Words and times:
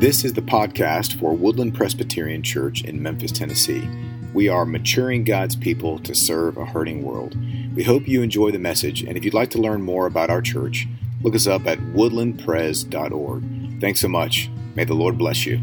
This 0.00 0.24
is 0.24 0.32
the 0.32 0.40
podcast 0.40 1.20
for 1.20 1.34
Woodland 1.34 1.74
Presbyterian 1.74 2.42
Church 2.42 2.82
in 2.84 3.02
Memphis, 3.02 3.32
Tennessee. 3.32 3.86
We 4.32 4.48
are 4.48 4.64
maturing 4.64 5.24
God's 5.24 5.54
people 5.54 5.98
to 5.98 6.14
serve 6.14 6.56
a 6.56 6.64
hurting 6.64 7.02
world. 7.02 7.36
We 7.76 7.82
hope 7.82 8.08
you 8.08 8.22
enjoy 8.22 8.50
the 8.50 8.58
message, 8.58 9.02
and 9.02 9.18
if 9.18 9.26
you'd 9.26 9.34
like 9.34 9.50
to 9.50 9.60
learn 9.60 9.82
more 9.82 10.06
about 10.06 10.30
our 10.30 10.40
church, 10.40 10.88
look 11.20 11.34
us 11.34 11.46
up 11.46 11.66
at 11.66 11.78
woodlandpres.org. 11.80 13.80
Thanks 13.82 14.00
so 14.00 14.08
much. 14.08 14.48
May 14.74 14.84
the 14.84 14.94
Lord 14.94 15.18
bless 15.18 15.44
you. 15.44 15.56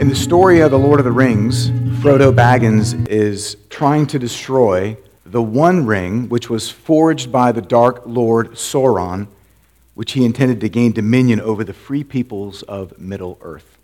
In 0.00 0.08
the 0.08 0.16
story 0.16 0.60
of 0.60 0.70
The 0.70 0.78
Lord 0.78 1.00
of 1.00 1.04
the 1.04 1.12
Rings, 1.12 1.68
Frodo 2.00 2.34
Baggins 2.34 3.06
is 3.06 3.58
trying 3.68 4.06
to 4.06 4.18
destroy 4.18 4.96
the 5.26 5.42
One 5.42 5.84
Ring, 5.84 6.30
which 6.30 6.48
was 6.48 6.70
forged 6.70 7.30
by 7.30 7.52
the 7.52 7.60
Dark 7.60 8.00
Lord 8.06 8.52
Sauron 8.52 9.28
which 9.94 10.12
he 10.12 10.24
intended 10.24 10.60
to 10.60 10.68
gain 10.68 10.92
dominion 10.92 11.40
over 11.40 11.64
the 11.64 11.72
free 11.72 12.04
peoples 12.04 12.62
of 12.62 12.98
Middle 12.98 13.38
Earth. 13.40 13.78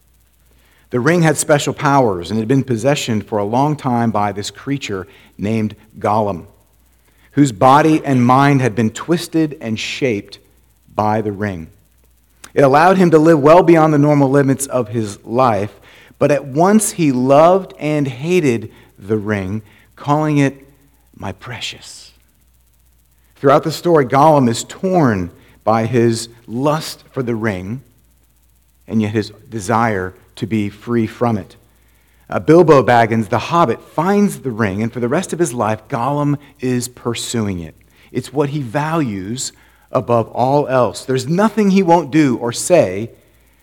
The 0.91 1.01
ring 1.01 1.23
had 1.23 1.37
special 1.37 1.73
powers 1.73 2.31
and 2.31 2.39
had 2.39 2.49
been 2.49 2.65
possessioned 2.65 3.27
for 3.27 3.39
a 3.39 3.45
long 3.45 3.77
time 3.77 4.11
by 4.11 4.33
this 4.33 4.51
creature 4.51 5.07
named 5.39 5.77
Gollum, 5.99 6.47
whose 7.33 7.53
body 7.53 8.05
and 8.05 8.25
mind 8.25 8.61
had 8.61 8.75
been 8.75 8.91
twisted 8.91 9.57
and 9.61 9.79
shaped 9.79 10.41
by 10.93 11.21
the 11.21 11.31
ring. 11.31 11.71
It 12.55 12.63
allowed 12.63 12.99
him 12.99 13.13
to 13.13 13.19
live 13.19 13.41
well 13.41 13.63
beyond 13.63 13.95
the 13.95 13.99
normal 13.99 14.29
limits 14.29 14.67
of 14.67 14.89
his 14.89 15.25
life, 15.25 15.79
but 16.19 16.33
at 16.33 16.45
once 16.45 16.93
he 16.93 17.13
loved 17.13 17.73
and 17.79 18.09
hated 18.09 18.73
the 18.99 19.17
ring, 19.17 19.63
calling 19.95 20.39
it 20.39 20.67
my 21.15 21.31
precious. 21.31 22.13
Throughout 23.37 23.63
the 23.63 23.71
story, 23.71 24.07
Gollum 24.07 24.49
is 24.49 24.65
torn 24.65 25.31
by 25.65 25.87
his 25.87 26.29
lust 26.47 27.05
for 27.13 27.23
the 27.23 27.35
ring 27.35 27.83
and 28.87 29.01
yet 29.01 29.13
his 29.13 29.31
desire 29.49 30.15
to 30.37 30.47
be 30.47 30.69
free 30.69 31.07
from 31.07 31.39
it. 31.39 31.57
Uh, 32.29 32.39
Bilbo 32.39 32.83
Baggins, 32.83 33.29
the 33.29 33.39
hobbit, 33.39 33.81
finds 33.81 34.41
the 34.41 34.51
ring, 34.51 34.83
and 34.83 34.93
for 34.93 35.01
the 35.01 35.09
rest 35.09 35.33
of 35.33 35.39
his 35.39 35.53
life, 35.53 35.87
Gollum 35.89 36.39
is 36.61 36.89
pursuing 36.89 37.61
it. 37.61 37.75
It's 38.13 38.33
what 38.33 38.51
he 38.51 38.61
values 38.61 39.53
above 39.93 40.29
all 40.29 40.69
else. 40.69 41.05
There's 41.05 41.27
nothing 41.27 41.71
he 41.71 41.83
won't 41.83 42.11
do 42.11 42.37
or 42.37 42.53
say 42.53 43.11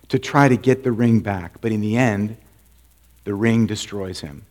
to 0.10 0.20
try 0.20 0.48
to 0.48 0.58
get 0.58 0.84
the 0.84 0.92
ring 0.92 1.20
back, 1.20 1.62
but 1.62 1.72
in 1.72 1.82
the 1.82 1.98
end, 1.98 2.38
the 3.24 3.34
ring 3.34 3.68
destroys 3.68 4.22
him. 4.22 4.46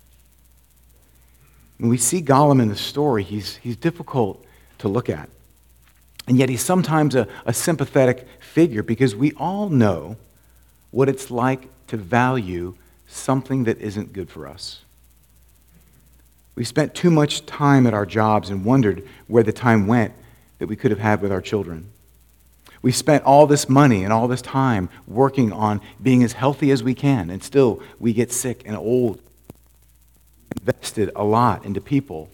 When 1.78 1.90
we 1.90 1.98
see 1.98 2.22
Gollum 2.22 2.60
in 2.60 2.68
the 2.68 2.76
story, 2.76 3.22
he's, 3.22 3.56
he's 3.56 3.76
difficult 3.76 4.44
to 4.78 4.88
look 4.88 5.08
at. 5.10 5.28
And 6.26 6.38
yet 6.38 6.48
he's 6.48 6.62
sometimes 6.62 7.14
a, 7.14 7.28
a 7.44 7.52
sympathetic 7.52 8.26
figure 8.40 8.82
because 8.82 9.14
we 9.14 9.32
all 9.32 9.68
know 9.68 10.16
what 10.90 11.08
it's 11.08 11.30
like 11.30 11.68
to 11.88 11.96
value 11.96 12.74
something 13.06 13.64
that 13.64 13.78
isn't 13.78 14.12
good 14.12 14.28
for 14.28 14.48
us. 14.48 14.82
We 16.56 16.64
spent 16.64 16.94
too 16.94 17.10
much 17.10 17.46
time 17.46 17.86
at 17.86 17.94
our 17.94 18.06
jobs 18.06 18.50
and 18.50 18.64
wondered 18.64 19.06
where 19.28 19.42
the 19.42 19.52
time 19.52 19.86
went 19.86 20.14
that 20.58 20.66
we 20.66 20.74
could 20.74 20.90
have 20.90 21.00
had 21.00 21.20
with 21.20 21.30
our 21.30 21.42
children. 21.42 21.90
We 22.82 22.92
spent 22.92 23.24
all 23.24 23.46
this 23.46 23.68
money 23.68 24.04
and 24.04 24.12
all 24.12 24.26
this 24.26 24.42
time 24.42 24.88
working 25.06 25.52
on 25.52 25.80
being 26.02 26.22
as 26.22 26.32
healthy 26.32 26.70
as 26.70 26.82
we 26.82 26.94
can, 26.94 27.30
and 27.30 27.42
still 27.42 27.82
we 27.98 28.12
get 28.12 28.32
sick 28.32 28.62
and 28.64 28.76
old. 28.76 29.20
Invested 30.60 31.10
a 31.14 31.24
lot 31.24 31.64
into 31.64 31.80
people 31.80 32.30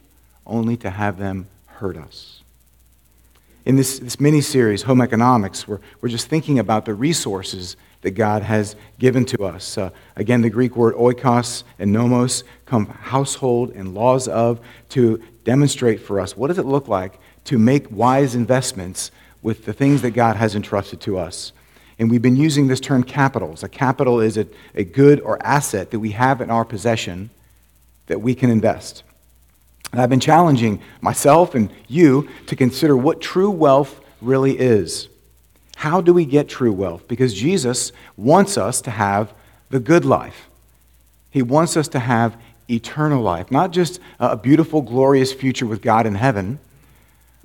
only 0.47 0.77
to 0.79 0.91
have 0.91 1.19
them 1.19 1.49
hurt 1.67 1.97
us 1.97 2.42
in 3.65 3.77
this, 3.77 3.99
this 4.01 4.19
mini 4.19 4.41
series, 4.41 4.83
Home 4.83 5.01
Economics, 5.01 5.69
we're, 5.69 5.81
we're 6.01 6.09
just 6.09 6.29
thinking 6.29 6.59
about 6.59 6.85
the 6.85 6.95
resources 6.95 7.77
that 8.01 8.13
God 8.13 8.43
has 8.43 8.75
given 8.99 9.25
to 9.27 9.45
us. 9.45 9.79
Uh, 9.79 9.91
again, 10.17 10.43
the 10.43 10.51
Greek 10.51 10.77
word 10.77 10.95
oikos 10.97 11.63
and 11.79 11.93
nomos 11.93 12.43
come 12.67 12.87
household 12.87 13.71
and 13.71 13.95
laws 13.95 14.27
of 14.27 14.61
to 14.91 15.23
demonstrate 15.45 16.01
for 16.01 16.19
us 16.19 16.37
what 16.37 16.49
does 16.49 16.59
it 16.59 16.67
look 16.67 16.89
like 16.89 17.21
to 17.45 17.59
make 17.59 17.91
wise 17.91 18.35
investments 18.35 19.11
with 19.43 19.65
the 19.65 19.73
things 19.73 20.03
that 20.03 20.13
God 20.13 20.37
has 20.37 20.55
entrusted 20.55 21.01
to 21.03 21.19
us. 21.19 21.53
And 21.99 22.11
we've 22.11 22.23
been 22.23 22.37
using 22.37 22.67
this 22.67 22.81
term 22.81 23.05
capitals. 23.05 23.63
A 23.63 23.69
capital 23.69 24.21
is 24.21 24.37
a, 24.37 24.47
a 24.75 24.83
good 24.83 25.21
or 25.21 25.45
asset 25.45 25.91
that 25.91 26.01
we 26.01 26.11
have 26.13 26.41
in 26.41 26.51
our 26.51 26.65
possession 26.65 27.31
that 28.07 28.21
we 28.21 28.35
can 28.35 28.51
invest. 28.51 29.05
And 29.93 30.01
I've 30.01 30.11
been 30.11 30.21
challenging 30.21 30.81
myself 31.01 31.55
and 31.55 31.71
you 31.87 32.29
to 32.47 32.57
consider 32.57 32.97
what 32.97 33.21
true 33.21 33.51
wealth 33.51 34.01
really 34.21 34.59
is. 34.59 35.09
How 35.77 36.01
do 36.01 36.15
we 36.15 36.25
get 36.25 36.49
true 36.49 36.73
wealth? 36.73 37.07
Because 37.09 37.35
Jesus 37.35 37.93
wants 38.17 38.57
us 38.57 38.81
to 38.83 38.91
have 38.91 39.35
the 39.69 39.81
good 39.81 40.05
life. 40.05 40.49
He 41.31 41.43
wants 41.43 41.77
us 41.77 41.89
to 41.89 41.99
have 41.99 42.37
eternal 42.71 43.23
life, 43.23 43.51
not 43.51 43.71
just 43.71 44.01
a 44.19 44.37
beautiful, 44.37 44.81
glorious 44.81 45.33
future 45.33 45.67
with 45.67 45.83
God 45.83 46.07
in 46.07 46.15
heaven, 46.15 46.59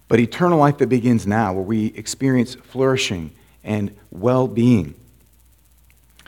but 0.08 0.20
eternal 0.20 0.58
life 0.58 0.78
that 0.78 0.88
begins 0.88 1.28
now, 1.28 1.54
where 1.54 1.64
we 1.64 1.88
experience 1.88 2.56
flourishing 2.56 3.32
and 3.64 3.96
well 4.12 4.48
being. 4.48 4.94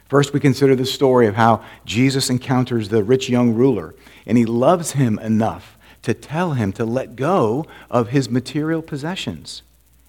First, 0.10 0.34
we 0.34 0.40
consider 0.40 0.76
the 0.76 0.86
story 0.86 1.28
of 1.28 1.36
how 1.36 1.64
Jesus 1.86 2.30
encounters 2.30 2.90
the 2.90 3.04
rich 3.04 3.30
young 3.30 3.54
ruler, 3.54 3.94
and 4.26 4.38
he 4.38 4.46
loves 4.46 4.94
him 4.94 5.20
enough 5.20 5.78
to 6.04 6.14
tell 6.14 6.54
him 6.54 6.72
to 6.74 6.86
let 6.86 7.16
go 7.16 7.66
of 7.90 8.10
his 8.10 8.30
material 8.30 8.82
possessions 8.82 9.64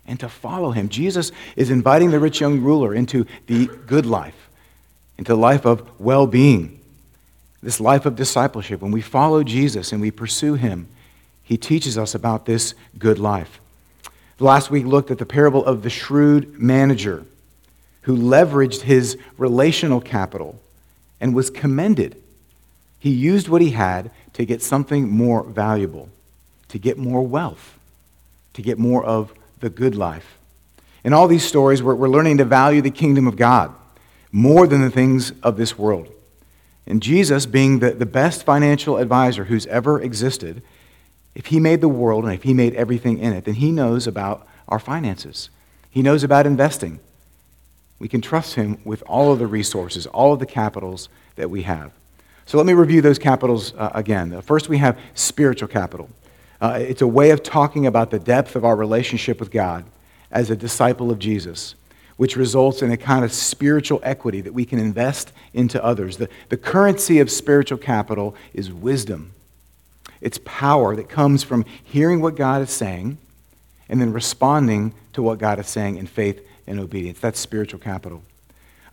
and 0.07 0.19
to 0.21 0.29
follow 0.29 0.73
him. 0.73 0.89
Jesus 0.89 1.33
is 1.57 1.71
inviting 1.71 2.11
the 2.11 2.21
rich 2.21 2.41
young 2.41 2.61
ruler 2.61 2.95
into 2.95 3.27
the 3.47 3.67
good 3.87 4.07
life, 4.07 4.49
into 5.19 5.33
the 5.33 5.39
life 5.39 5.65
of 5.65 5.89
well 6.01 6.27
being, 6.27 6.81
this 7.63 7.81
life 7.81 8.07
of 8.07 8.17
discipleship. 8.17 8.81
When 8.81 8.93
we 8.93 9.03
follow 9.03 9.43
Jesus 9.43 9.93
and 9.93 10.01
we 10.01 10.11
pursue 10.11 10.55
him, 10.55 10.89
he 11.43 11.57
teaches 11.57 11.99
us 11.99 12.15
about 12.15 12.47
this 12.47 12.75
good 12.99 13.19
life. 13.19 13.61
Last 14.39 14.71
week 14.71 14.87
looked 14.87 15.11
at 15.11 15.19
the 15.19 15.27
parable 15.27 15.65
of 15.65 15.83
the 15.83 15.91
shrewd 15.91 16.59
manager 16.59 17.25
who 18.03 18.17
leveraged 18.17 18.83
his 18.83 19.19
relational 19.37 20.01
capital 20.01 20.59
and 21.21 21.35
was 21.35 21.51
commended. 21.51 22.20
He 23.01 23.11
used 23.11 23.49
what 23.49 23.63
he 23.63 23.71
had 23.71 24.11
to 24.35 24.45
get 24.45 24.63
something 24.63 25.09
more 25.09 25.43
valuable, 25.43 26.11
to 26.69 26.79
get 26.79 26.99
more 26.99 27.27
wealth, 27.27 27.79
to 28.53 28.63
get 28.63 28.79
more 28.79 29.03
of 29.03 29.33
the 29.61 29.71
good 29.71 29.97
life. 29.97 30.39
In 31.03 31.15
all 31.15 31.27
these 31.27 31.45
stories, 31.45 31.83
we're, 31.83 31.95
we're 31.95 32.09
learning 32.09 32.37
to 32.39 32.45
value 32.45 32.83
the 32.83 32.91
kingdom 32.91 33.27
of 33.27 33.37
God 33.37 33.75
more 34.31 34.67
than 34.67 34.83
the 34.83 34.91
things 34.91 35.33
of 35.43 35.57
this 35.57 35.79
world. 35.79 36.09
And 36.87 37.03
Jesus, 37.03 37.47
being 37.47 37.79
the, 37.79 37.93
the 37.93 38.07
best 38.07 38.45
financial 38.45 38.99
advisor 38.99 39.45
who's 39.45 39.67
ever 39.67 40.01
existed, 40.01 40.63
if 41.35 41.47
he 41.47 41.59
made 41.59 41.81
the 41.81 41.89
world 41.89 42.25
and 42.25 42.35
if 42.35 42.43
he 42.43 42.53
made 42.53 42.75
everything 42.75 43.19
in 43.19 43.33
it, 43.33 43.45
then 43.47 43.55
he 43.55 43.73
knows 43.73 44.07
about 44.07 44.47
our 44.69 44.79
finances. 44.79 45.49
He 45.91 46.03
knows 46.03 46.23
about 46.23 46.47
investing. 46.47 47.01
We 47.99 48.09
can 48.09 48.21
trust 48.21 48.55
him 48.55 48.79
with 48.85 49.03
all 49.07 49.33
of 49.33 49.39
the 49.39 49.47
resources, 49.47 50.07
all 50.07 50.33
of 50.35 50.39
the 50.39 50.47
capitals 50.47 51.09
that 51.37 51.51
we 51.51 51.63
have. 51.63 51.93
So 52.51 52.57
let 52.57 52.67
me 52.67 52.73
review 52.73 53.01
those 53.01 53.21
capitals 53.21 53.75
uh, 53.75 53.93
again. 53.95 54.43
First, 54.43 54.69
we 54.69 54.79
have 54.79 54.99
spiritual 55.15 55.69
capital. 55.69 56.11
Uh, 56.61 56.81
it's 56.81 57.01
a 57.01 57.07
way 57.07 57.31
of 57.31 57.45
talking 57.45 57.87
about 57.87 58.11
the 58.11 58.19
depth 58.19 58.57
of 58.57 58.65
our 58.65 58.75
relationship 58.75 59.39
with 59.39 59.53
God 59.53 59.85
as 60.33 60.51
a 60.51 60.57
disciple 60.57 61.13
of 61.13 61.21
Jesus, 61.21 61.77
which 62.17 62.35
results 62.35 62.83
in 62.83 62.91
a 62.91 62.97
kind 62.97 63.25
of 63.25 63.33
spiritual 63.33 64.01
equity 64.03 64.41
that 64.41 64.53
we 64.53 64.65
can 64.65 64.81
invest 64.81 65.31
into 65.55 65.81
others. 65.85 66.17
The, 66.17 66.29
the 66.49 66.57
currency 66.57 67.21
of 67.21 67.31
spiritual 67.31 67.79
capital 67.79 68.35
is 68.53 68.73
wisdom, 68.73 69.31
it's 70.21 70.41
power 70.45 70.97
that 70.97 71.09
comes 71.09 71.45
from 71.45 71.65
hearing 71.85 72.21
what 72.21 72.35
God 72.35 72.63
is 72.63 72.71
saying 72.71 73.19
and 73.89 74.01
then 74.01 74.13
responding 74.13 74.93
to 75.13 75.23
what 75.23 75.39
God 75.39 75.61
is 75.61 75.69
saying 75.69 75.99
in 75.99 76.09
faith 76.09 76.45
and 76.67 76.81
obedience. 76.81 77.21
That's 77.21 77.39
spiritual 77.39 77.79
capital. 77.79 78.25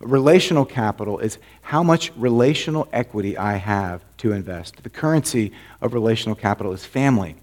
Relational 0.00 0.64
capital 0.64 1.18
is 1.18 1.38
how 1.62 1.82
much 1.82 2.12
relational 2.16 2.88
equity 2.92 3.36
I 3.36 3.56
have 3.56 4.02
to 4.18 4.32
invest. 4.32 4.82
The 4.82 4.90
currency 4.90 5.52
of 5.80 5.92
relational 5.92 6.36
capital 6.36 6.72
is 6.72 6.84
family, 6.84 7.36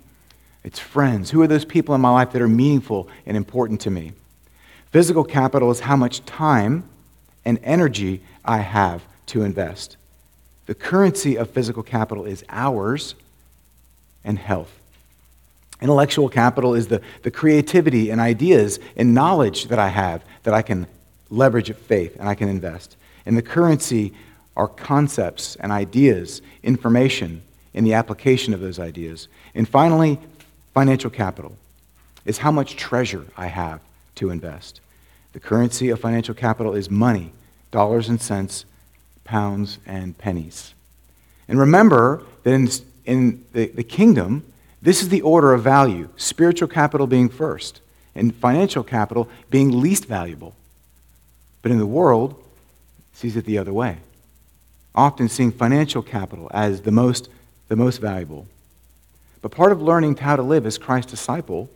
it's 0.64 0.80
friends. 0.80 1.30
Who 1.30 1.42
are 1.42 1.48
those 1.48 1.66
people 1.66 1.94
in 1.94 2.02
my 2.02 2.10
life 2.10 2.32
that 2.32 2.42
are 2.42 2.48
meaningful 2.48 3.08
and 3.26 3.38
important 3.38 3.82
to 3.82 3.92
me? 3.92 4.14
Physical 4.92 5.24
capital 5.24 5.70
is 5.70 5.82
how 5.82 5.96
much 5.96 6.26
time 6.26 6.86
and 7.44 7.60
energy 7.64 8.24
I 8.44 8.60
have 8.60 9.04
to 9.28 9.44
invest. 9.44 9.98
The 10.66 10.74
currency 10.74 11.38
of 11.38 11.50
physical 11.50 11.84
capital 11.84 12.26
is 12.26 12.44
hours 12.50 13.14
and 14.24 14.40
health. 14.40 14.72
Intellectual 15.82 16.30
capital 16.30 16.74
is 16.74 16.88
the, 16.88 17.02
the 17.24 17.30
creativity 17.30 18.10
and 18.10 18.20
ideas 18.22 18.80
and 18.96 19.14
knowledge 19.14 19.66
that 19.66 19.78
I 19.78 19.90
have 19.90 20.24
that 20.44 20.54
I 20.54 20.62
can 20.62 20.88
leverage 21.36 21.70
of 21.70 21.78
faith 21.78 22.16
and 22.20 22.28
I 22.28 22.36
can 22.36 22.50
invest. 22.50 22.96
And 23.26 23.38
the 23.38 23.42
currency 23.42 24.14
are 24.56 24.68
concepts 24.68 25.56
and 25.58 25.72
ideas, 25.72 26.42
information, 26.64 27.42
in 27.74 27.84
the 27.84 27.94
application 27.94 28.54
of 28.54 28.62
those 28.62 28.80
ideas. 28.80 29.28
And 29.54 29.68
finally, 29.68 30.20
financial 30.74 31.10
capital 31.10 31.58
is 32.26 32.38
how 32.40 32.52
much 32.52 32.76
treasure 32.76 33.26
I 33.36 33.48
have 33.48 33.82
to 34.16 34.30
invest. 34.30 34.80
The 35.34 35.40
currency 35.42 35.90
of 35.90 36.00
financial 36.00 36.34
capital 36.34 36.74
is 36.74 36.90
money, 36.90 37.34
dollars 37.72 38.08
and 38.08 38.22
cents, 38.22 38.64
pounds 39.26 39.80
and 39.86 40.18
pennies. 40.18 40.74
And 41.50 41.60
remember 41.60 42.24
that 42.44 42.54
in, 42.54 42.70
in 43.06 43.46
the, 43.52 43.68
the 43.68 43.84
kingdom, 43.84 44.46
this 44.82 45.02
is 45.02 45.10
the 45.10 45.22
order 45.22 45.54
of 45.54 45.64
value 45.64 46.08
spiritual 46.16 46.70
capital 46.70 47.08
being 47.08 47.28
first, 47.28 47.82
and 48.16 48.34
financial 48.34 48.84
capital 48.84 49.28
being 49.50 49.82
least 49.82 50.06
valuable. 50.06 50.56
But 51.66 51.72
in 51.72 51.80
the 51.80 51.88
world, 51.88 52.36
sees 53.12 53.36
it 53.36 53.46
the 53.46 53.58
other 53.58 53.74
way, 53.74 53.98
often 54.94 55.28
seeing 55.28 55.52
financial 55.52 56.04
capital 56.04 56.48
as 56.54 56.82
the 56.82 56.92
most, 56.92 57.28
the 57.70 57.76
most 57.76 57.98
valuable. 57.98 58.46
But 59.42 59.50
part 59.50 59.72
of 59.72 59.82
learning 59.82 60.18
how 60.18 60.36
to 60.36 60.44
live 60.44 60.68
as 60.68 60.78
Christ's 60.78 61.10
disciple 61.10 61.72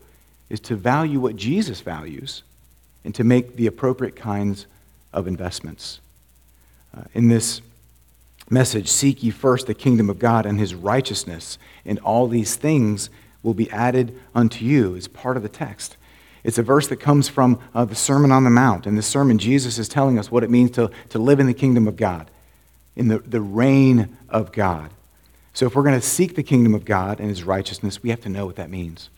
is 0.47 0.59
to 0.59 0.75
value 0.75 1.19
what 1.19 1.37
Jesus 1.37 1.81
values 1.81 2.43
and 3.03 3.15
to 3.15 3.23
make 3.23 3.55
the 3.55 3.65
appropriate 3.65 4.15
kinds 4.15 4.67
of 5.11 5.25
investments. 5.27 6.01
Uh, 6.95 7.05
in 7.15 7.29
this 7.29 7.59
message, 8.47 8.89
seek 8.89 9.23
ye 9.23 9.31
first 9.31 9.65
the 9.65 9.73
kingdom 9.73 10.07
of 10.07 10.19
God 10.19 10.45
and 10.45 10.59
his 10.59 10.75
righteousness, 10.75 11.57
and 11.83 11.97
all 12.01 12.27
these 12.27 12.55
things 12.55 13.09
will 13.41 13.55
be 13.55 13.71
added 13.71 14.15
unto 14.35 14.63
you, 14.65 14.93
is 14.93 15.07
part 15.07 15.35
of 15.35 15.41
the 15.41 15.49
text. 15.49 15.97
It's 16.43 16.57
a 16.57 16.63
verse 16.63 16.87
that 16.87 16.97
comes 16.97 17.27
from 17.27 17.59
uh, 17.73 17.85
the 17.85 17.95
Sermon 17.95 18.31
on 18.31 18.43
the 18.43 18.49
Mount. 18.49 18.87
In 18.87 18.95
the 18.95 19.01
sermon, 19.01 19.37
Jesus 19.37 19.77
is 19.77 19.89
telling 19.89 20.17
us 20.17 20.31
what 20.31 20.43
it 20.43 20.49
means 20.49 20.71
to, 20.71 20.89
to 21.09 21.19
live 21.19 21.39
in 21.39 21.47
the 21.47 21.53
kingdom 21.53 21.87
of 21.87 21.95
God, 21.95 22.31
in 22.95 23.09
the, 23.09 23.19
the 23.19 23.41
reign 23.41 24.17
of 24.29 24.51
God. 24.51 24.91
So, 25.53 25.65
if 25.65 25.75
we're 25.75 25.83
going 25.83 25.99
to 25.99 26.05
seek 26.05 26.35
the 26.35 26.43
kingdom 26.43 26.73
of 26.73 26.85
God 26.85 27.19
and 27.19 27.29
his 27.29 27.43
righteousness, 27.43 28.01
we 28.01 28.09
have 28.11 28.21
to 28.21 28.29
know 28.29 28.45
what 28.45 28.55
that 28.55 28.69
means. 28.69 29.09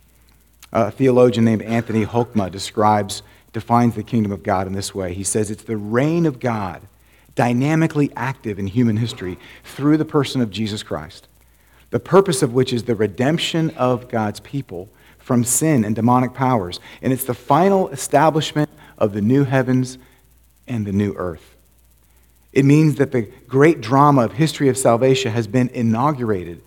A 0.74 0.90
theologian 0.90 1.46
named 1.46 1.62
Anthony 1.62 2.06
Hoekema 2.06 2.50
describes, 2.50 3.22
defines 3.54 3.96
the 3.96 4.04
kingdom 4.04 4.32
of 4.32 4.42
God 4.42 4.68
in 4.68 4.74
this 4.74 4.96
way. 4.96 5.14
He 5.14 5.24
says 5.24 5.52
it's 5.52 5.64
the 5.64 5.78
reign 5.78 6.26
of 6.26 6.40
God, 6.40 6.82
dynamically 7.36 8.10
active 8.16 8.58
in 8.58 8.68
human 8.68 8.98
history 8.98 9.38
through 9.64 9.98
the 9.98 10.06
person 10.06 10.42
of 10.42 10.50
Jesus 10.50 10.82
Christ, 10.82 11.28
the 11.90 12.00
purpose 12.00 12.42
of 12.42 12.54
which 12.54 12.72
is 12.72 12.84
the 12.84 12.96
redemption 12.96 13.70
of 13.72 14.08
God's 14.08 14.40
people 14.40 14.90
from 15.22 15.44
sin 15.44 15.86
and 15.86 15.96
demonic 15.96 16.34
powers. 16.34 16.80
And 17.02 17.14
it's 17.14 17.24
the 17.24 17.34
final 17.34 17.90
establishment 17.90 18.70
of 18.98 19.14
the 19.14 19.22
new 19.22 19.44
heavens 19.44 19.98
and 20.68 20.86
the 20.86 20.92
new 20.92 21.14
earth. 21.16 21.56
It 22.54 22.66
means 22.66 22.96
that 22.96 23.12
the 23.12 23.32
great 23.48 23.82
drama 23.82 24.26
of 24.26 24.34
history 24.34 24.68
of 24.68 24.78
salvation 24.78 25.32
has 25.32 25.48
been 25.48 25.70
inaugurated 25.70 26.62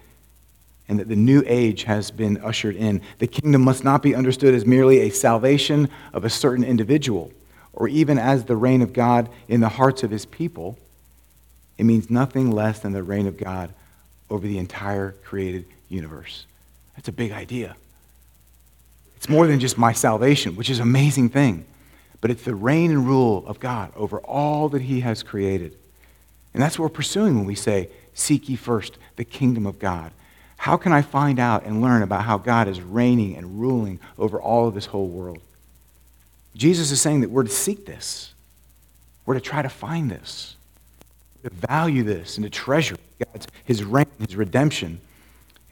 and 0.89 0.99
that 0.99 1.09
the 1.09 1.17
new 1.17 1.43
age 1.47 1.85
has 1.85 2.11
been 2.11 2.39
ushered 2.39 2.77
in. 2.77 3.01
The 3.19 3.27
kingdom 3.27 3.63
must 3.63 3.85
not 3.85 4.03
be 4.03 4.15
understood 4.15 4.55
as 4.55 4.67
merely 4.67 5.01
a 5.01 5.11
salvation 5.11 5.89
of 6.13 6.25
a 6.25 6.31
certain 6.31 6.65
individual 6.65 7.33
or 7.73 7.89
even 7.89 8.19
as 8.19 8.45
the 8.45 8.57
reign 8.57 8.83
of 8.83 8.93
God 8.93 9.29
in 9.49 9.61
the 9.61 9.69
hearts 9.69 10.03
of 10.03 10.11
his 10.11 10.27
people. 10.27 10.79
It 11.77 11.85
means 11.85 12.11
nothing 12.11 12.51
less 12.51 12.81
than 12.81 12.93
the 12.93 13.03
reign 13.03 13.27
of 13.27 13.37
God 13.37 13.71
over 14.31 14.47
the 14.47 14.59
entire 14.59 15.13
created 15.25 15.67
universe. 15.89 16.47
That's 16.97 17.09
a 17.09 17.13
big 17.13 17.33
idea. 17.33 17.77
It's 19.25 19.31
more 19.31 19.47
than 19.47 19.59
just 19.59 19.79
my 19.79 19.95
salvation, 19.95 20.55
which 20.55 20.69
is 20.69 20.81
an 20.81 20.83
amazing 20.83 21.31
thing, 21.31 21.65
but 22.21 22.31
it's 22.31 22.43
the 22.43 22.55
reign 22.55 22.91
and 22.91 23.07
rule 23.07 23.43
of 23.47 23.59
God 23.59 23.91
over 23.97 24.19
all 24.19 24.69
that 24.69 24.83
he 24.83 25.01
has 25.01 25.23
created. 25.23 25.75
And 26.53 26.63
that's 26.63 26.79
what 26.79 26.83
we're 26.83 26.97
pursuing 26.97 27.35
when 27.37 27.47
we 27.47 27.55
say, 27.55 27.89
Seek 28.13 28.51
ye 28.51 28.57
first 28.57 28.99
the 29.17 29.25
kingdom 29.25 29.65
of 29.65 29.79
God. 29.79 30.13
How 30.59 30.77
can 30.77 30.93
I 30.93 31.01
find 31.01 31.39
out 31.39 31.65
and 31.65 31.81
learn 31.81 32.03
about 32.03 32.25
how 32.25 32.37
God 32.37 32.69
is 32.69 32.83
reigning 32.83 33.35
and 33.35 33.59
ruling 33.59 33.99
over 34.19 34.39
all 34.39 34.69
of 34.69 34.75
this 34.75 34.85
whole 34.85 35.09
world? 35.09 35.41
Jesus 36.55 36.91
is 36.91 37.01
saying 37.01 37.23
that 37.23 37.31
we're 37.31 37.45
to 37.45 37.49
seek 37.49 37.87
this. 37.87 38.35
We're 39.25 39.37
to 39.37 39.41
try 39.41 39.63
to 39.63 39.71
find 39.71 40.11
this, 40.11 40.57
to 41.45 41.49
value 41.49 42.03
this, 42.03 42.37
and 42.37 42.45
to 42.45 42.51
treasure 42.51 42.97
God's, 43.25 43.47
his 43.65 43.85
reign, 43.85 44.05
his 44.19 44.37
redemption. 44.37 45.01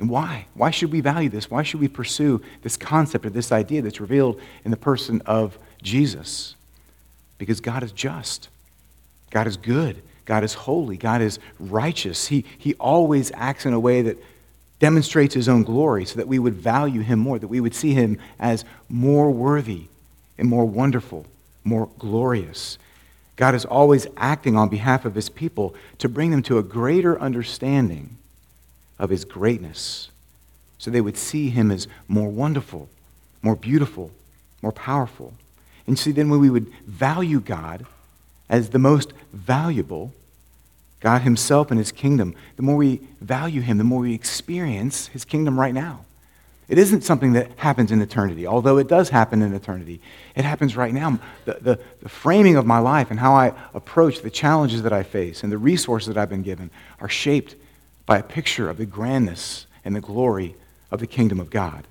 And 0.02 0.10
why? 0.10 0.46
Why 0.54 0.72
should 0.72 0.90
we 0.90 1.00
value 1.00 1.28
this? 1.28 1.48
Why 1.48 1.62
should 1.62 1.78
we 1.78 1.86
pursue 1.86 2.42
this 2.62 2.76
concept 2.76 3.24
or 3.24 3.30
this 3.30 3.52
idea 3.52 3.82
that's 3.82 4.00
revealed 4.00 4.40
in 4.64 4.72
the 4.72 4.76
person 4.76 5.22
of 5.26 5.56
Jesus? 5.80 6.56
Because 7.38 7.60
God 7.60 7.84
is 7.84 7.92
just. 7.92 8.48
God 9.30 9.46
is 9.46 9.56
good. 9.56 10.02
God 10.24 10.42
is 10.42 10.54
holy. 10.54 10.96
God 10.96 11.22
is 11.22 11.38
righteous. 11.60 12.26
He, 12.26 12.44
he 12.58 12.74
always 12.80 13.30
acts 13.36 13.64
in 13.64 13.74
a 13.74 13.78
way 13.78 14.02
that 14.02 14.18
demonstrates 14.80 15.36
his 15.36 15.48
own 15.48 15.62
glory 15.62 16.04
so 16.04 16.16
that 16.16 16.26
we 16.26 16.40
would 16.40 16.54
value 16.54 17.02
him 17.02 17.20
more, 17.20 17.38
that 17.38 17.46
we 17.46 17.60
would 17.60 17.72
see 17.72 17.94
him 17.94 18.18
as 18.40 18.64
more 18.88 19.30
worthy 19.30 19.84
and 20.36 20.48
more 20.48 20.64
wonderful, 20.64 21.26
more 21.62 21.88
glorious. 22.00 22.76
God 23.36 23.54
is 23.54 23.64
always 23.64 24.08
acting 24.16 24.56
on 24.56 24.68
behalf 24.68 25.04
of 25.04 25.14
his 25.14 25.28
people 25.28 25.76
to 25.98 26.08
bring 26.08 26.32
them 26.32 26.42
to 26.42 26.58
a 26.58 26.62
greater 26.64 27.20
understanding 27.20 28.16
of 29.02 29.10
his 29.10 29.26
greatness 29.26 30.08
so 30.78 30.90
they 30.90 31.00
would 31.00 31.16
see 31.16 31.50
him 31.50 31.70
as 31.70 31.86
more 32.08 32.28
wonderful, 32.28 32.88
more 33.42 33.56
beautiful, 33.56 34.10
more 34.62 34.72
powerful. 34.72 35.34
And 35.86 35.98
see, 35.98 36.12
then 36.12 36.30
when 36.30 36.40
we 36.40 36.50
would 36.50 36.72
value 36.86 37.40
God 37.40 37.84
as 38.48 38.70
the 38.70 38.78
most 38.78 39.12
valuable, 39.32 40.12
God 41.00 41.22
himself 41.22 41.70
and 41.70 41.78
his 41.78 41.92
kingdom, 41.92 42.34
the 42.56 42.62
more 42.62 42.76
we 42.76 43.00
value 43.20 43.60
him, 43.60 43.78
the 43.78 43.84
more 43.84 44.00
we 44.00 44.14
experience 44.14 45.08
his 45.08 45.24
kingdom 45.24 45.58
right 45.58 45.74
now. 45.74 46.04
It 46.68 46.78
isn't 46.78 47.02
something 47.02 47.32
that 47.32 47.50
happens 47.56 47.90
in 47.90 48.00
eternity, 48.00 48.46
although 48.46 48.78
it 48.78 48.88
does 48.88 49.08
happen 49.08 49.42
in 49.42 49.52
eternity. 49.52 50.00
It 50.36 50.44
happens 50.44 50.76
right 50.76 50.94
now. 50.94 51.18
The, 51.44 51.54
the, 51.60 51.78
the, 52.00 52.08
framing 52.08 52.56
of 52.56 52.66
my 52.66 52.78
life 52.78 53.10
and 53.10 53.18
how 53.20 53.34
I 53.34 53.52
approach 53.74 54.22
the 54.22 54.30
challenges 54.30 54.82
that 54.82 54.92
I 54.92 55.02
face 55.02 55.42
and 55.42 55.52
the 55.52 55.58
resources 55.58 56.08
that 56.08 56.16
I've 56.16 56.30
been 56.30 56.42
given 56.42 56.70
are 57.00 57.08
shaped 57.08 57.56
by 58.06 58.18
a 58.18 58.22
picture 58.22 58.68
of 58.68 58.78
the 58.78 58.86
grandness 58.86 59.66
and 59.84 59.94
the 59.94 60.00
glory 60.00 60.56
of 60.90 61.00
the 61.00 61.06
kingdom 61.06 61.40
of 61.40 61.50
God. 61.50 61.86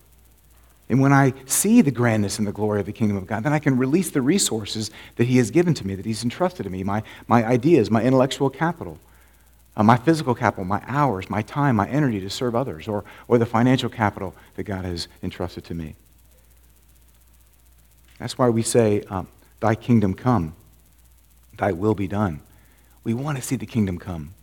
And 0.89 0.99
when 0.99 1.13
I 1.13 1.33
see 1.45 1.81
the 1.81 1.91
grandness 1.91 2.37
and 2.37 2.45
the 2.45 2.51
glory 2.51 2.81
of 2.81 2.85
the 2.85 2.91
kingdom 2.91 3.15
of 3.15 3.25
God, 3.25 3.43
then 3.43 3.53
I 3.53 3.59
can 3.59 3.77
release 3.77 4.11
the 4.11 4.21
resources 4.21 4.91
that 5.15 5.23
He 5.23 5.37
has 5.37 5.49
given 5.49 5.73
to 5.75 5.87
me, 5.87 5.95
that 5.95 6.05
He's 6.05 6.23
entrusted 6.23 6.65
to 6.65 6.69
me 6.69 6.83
my, 6.83 7.01
my 7.27 7.45
ideas, 7.45 7.89
my 7.89 8.03
intellectual 8.03 8.49
capital, 8.49 8.99
uh, 9.77 9.83
my 9.83 9.95
physical 9.95 10.35
capital, 10.35 10.65
my 10.65 10.83
hours, 10.85 11.29
my 11.29 11.41
time, 11.41 11.77
my 11.77 11.87
energy 11.87 12.19
to 12.19 12.29
serve 12.29 12.55
others, 12.55 12.89
or, 12.89 13.05
or 13.29 13.37
the 13.37 13.45
financial 13.45 13.89
capital 13.89 14.35
that 14.55 14.63
God 14.63 14.83
has 14.83 15.07
entrusted 15.23 15.63
to 15.65 15.73
me. 15.73 15.95
That's 18.19 18.37
why 18.37 18.49
we 18.49 18.61
say, 18.61 19.01
um, 19.03 19.29
Thy 19.61 19.75
kingdom 19.75 20.13
come, 20.13 20.55
Thy 21.57 21.71
will 21.71 21.95
be 21.95 22.07
done. 22.07 22.41
We 23.05 23.13
want 23.13 23.37
to 23.37 23.41
see 23.41 23.55
the 23.55 23.65
kingdom 23.65 23.97
come. 23.97 24.33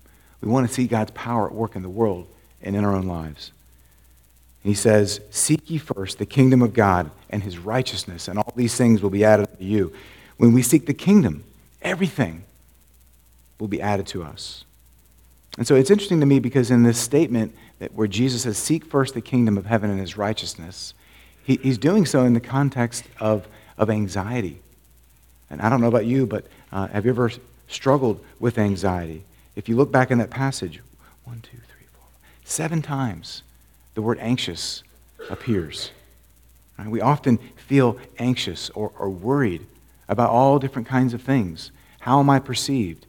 We 0.40 0.48
want 0.48 0.68
to 0.68 0.74
see 0.74 0.86
God's 0.86 1.10
power 1.12 1.46
at 1.46 1.54
work 1.54 1.76
in 1.76 1.82
the 1.82 1.88
world 1.88 2.26
and 2.62 2.76
in 2.76 2.84
our 2.84 2.94
own 2.94 3.06
lives. 3.06 3.52
he 4.62 4.74
says, 4.74 5.20
Seek 5.30 5.70
ye 5.70 5.78
first 5.78 6.18
the 6.18 6.26
kingdom 6.26 6.62
of 6.62 6.74
God 6.74 7.10
and 7.30 7.42
his 7.42 7.58
righteousness, 7.58 8.28
and 8.28 8.38
all 8.38 8.52
these 8.56 8.76
things 8.76 9.02
will 9.02 9.10
be 9.10 9.24
added 9.24 9.48
to 9.58 9.64
you. 9.64 9.92
When 10.36 10.52
we 10.52 10.62
seek 10.62 10.86
the 10.86 10.94
kingdom, 10.94 11.44
everything 11.82 12.44
will 13.58 13.68
be 13.68 13.80
added 13.80 14.06
to 14.08 14.22
us. 14.22 14.64
And 15.56 15.66
so 15.66 15.74
it's 15.74 15.90
interesting 15.90 16.20
to 16.20 16.26
me 16.26 16.38
because 16.38 16.70
in 16.70 16.84
this 16.84 16.98
statement 16.98 17.54
that 17.80 17.92
where 17.94 18.06
Jesus 18.06 18.42
says, 18.42 18.56
Seek 18.56 18.84
first 18.84 19.14
the 19.14 19.20
kingdom 19.20 19.58
of 19.58 19.66
heaven 19.66 19.90
and 19.90 19.98
his 19.98 20.16
righteousness, 20.16 20.94
he, 21.42 21.56
he's 21.56 21.78
doing 21.78 22.06
so 22.06 22.24
in 22.24 22.34
the 22.34 22.40
context 22.40 23.04
of, 23.18 23.48
of 23.76 23.90
anxiety. 23.90 24.60
And 25.50 25.60
I 25.60 25.68
don't 25.68 25.80
know 25.80 25.88
about 25.88 26.06
you, 26.06 26.26
but 26.26 26.46
uh, 26.72 26.88
have 26.88 27.04
you 27.04 27.10
ever 27.10 27.32
struggled 27.68 28.24
with 28.38 28.58
anxiety? 28.58 29.24
If 29.58 29.68
you 29.68 29.74
look 29.74 29.90
back 29.90 30.12
in 30.12 30.18
that 30.18 30.30
passage, 30.30 30.80
one, 31.24 31.40
two, 31.40 31.58
three, 31.66 31.86
four, 31.92 32.06
seven 32.44 32.80
times 32.80 33.42
the 33.94 34.02
word 34.02 34.18
anxious 34.20 34.84
appears. 35.28 35.90
Right? 36.78 36.86
We 36.86 37.00
often 37.00 37.40
feel 37.56 37.98
anxious 38.20 38.70
or, 38.70 38.92
or 38.96 39.10
worried 39.10 39.66
about 40.08 40.30
all 40.30 40.60
different 40.60 40.86
kinds 40.86 41.12
of 41.12 41.22
things. 41.22 41.72
How 41.98 42.20
am 42.20 42.30
I 42.30 42.38
perceived? 42.38 43.04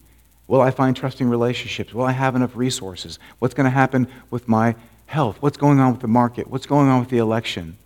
Will 0.47 0.59
I 0.59 0.71
find 0.71 0.97
trusting 0.97 1.29
relationships? 1.29 1.93
Will 1.93 2.05
I 2.05 2.13
have 2.13 2.35
enough 2.35 2.55
resources? 2.55 3.19
What's 3.37 3.53
going 3.53 3.65
to 3.65 3.69
happen 3.69 4.07
with 4.31 4.47
my 4.47 4.75
health? 5.05 5.37
What's 5.41 5.55
going 5.57 5.79
on 5.79 5.91
with 5.91 6.01
the 6.01 6.07
market? 6.07 6.49
What's 6.49 6.65
going 6.65 6.89
on 6.89 6.99
with 6.99 7.09
the 7.09 7.19
election? 7.19 7.77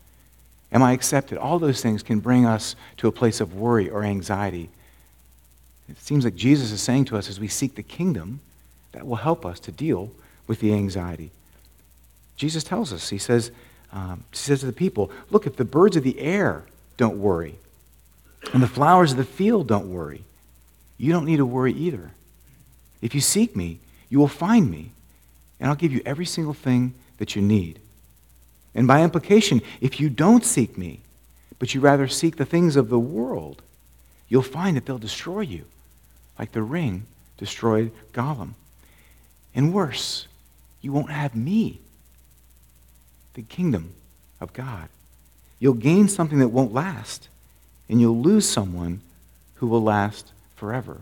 Am 0.71 0.81
I 0.81 0.93
accepted? 0.93 1.37
All 1.37 1.59
those 1.59 1.81
things 1.81 2.01
can 2.01 2.21
bring 2.21 2.45
us 2.45 2.77
to 2.95 3.09
a 3.09 3.11
place 3.11 3.41
of 3.41 3.55
worry 3.55 3.89
or 3.89 4.03
anxiety. 4.03 4.69
It 5.89 5.99
seems 5.99 6.23
like 6.23 6.35
Jesus 6.35 6.71
is 6.71 6.81
saying 6.81 7.05
to 7.05 7.17
us 7.17 7.27
as 7.27 7.41
we 7.41 7.49
seek 7.49 7.75
the 7.75 7.83
kingdom, 7.83 8.39
that 8.93 9.05
will 9.05 9.17
help 9.17 9.45
us 9.45 9.59
to 9.59 9.71
deal 9.71 10.11
with 10.47 10.59
the 10.59 10.73
anxiety. 10.73 11.31
Jesus 12.35 12.63
tells 12.63 12.91
us, 12.91 13.09
he 13.09 13.17
says, 13.17 13.51
um, 13.91 14.23
he 14.31 14.37
says 14.37 14.61
to 14.61 14.65
the 14.65 14.73
people, 14.73 15.11
look, 15.29 15.45
if 15.45 15.55
the 15.55 15.65
birds 15.65 15.95
of 15.95 16.03
the 16.03 16.19
air 16.19 16.63
don't 16.97 17.19
worry, 17.19 17.55
and 18.53 18.63
the 18.63 18.67
flowers 18.67 19.11
of 19.11 19.17
the 19.17 19.23
field 19.23 19.67
don't 19.67 19.91
worry, 19.91 20.23
you 20.97 21.11
don't 21.11 21.25
need 21.25 21.37
to 21.37 21.45
worry 21.45 21.73
either. 21.73 22.11
If 23.01 23.13
you 23.13 23.21
seek 23.21 23.55
me, 23.55 23.79
you 24.09 24.19
will 24.19 24.27
find 24.27 24.69
me, 24.69 24.91
and 25.59 25.69
I'll 25.69 25.75
give 25.75 25.93
you 25.93 26.01
every 26.05 26.25
single 26.25 26.53
thing 26.53 26.93
that 27.17 27.35
you 27.35 27.41
need. 27.41 27.79
And 28.75 28.87
by 28.87 29.03
implication, 29.03 29.61
if 29.81 29.99
you 29.99 30.09
don't 30.09 30.43
seek 30.43 30.77
me, 30.77 31.01
but 31.59 31.73
you 31.73 31.81
rather 31.81 32.07
seek 32.07 32.35
the 32.35 32.45
things 32.45 32.75
of 32.75 32.89
the 32.89 32.99
world, 32.99 33.61
you'll 34.27 34.41
find 34.41 34.75
that 34.75 34.85
they'll 34.85 34.97
destroy 34.97 35.41
you, 35.41 35.65
like 36.37 36.51
the 36.51 36.63
ring 36.63 37.05
destroyed 37.37 37.91
Gollum. 38.13 38.53
And 39.55 39.73
worse, 39.73 40.27
you 40.81 40.91
won't 40.91 41.11
have 41.11 41.35
me, 41.35 41.79
the 43.33 43.41
kingdom 43.41 43.93
of 44.41 44.53
God. 44.53 44.89
You'll 45.59 45.73
gain 45.73 46.07
something 46.07 46.39
that 46.39 46.49
won't 46.49 46.73
last, 46.73 47.29
and 47.87 48.01
you'll 48.01 48.21
lose 48.21 48.47
someone 48.49 49.01
who 49.55 49.67
will 49.67 49.81
last 49.81 50.33
forever. 50.55 51.01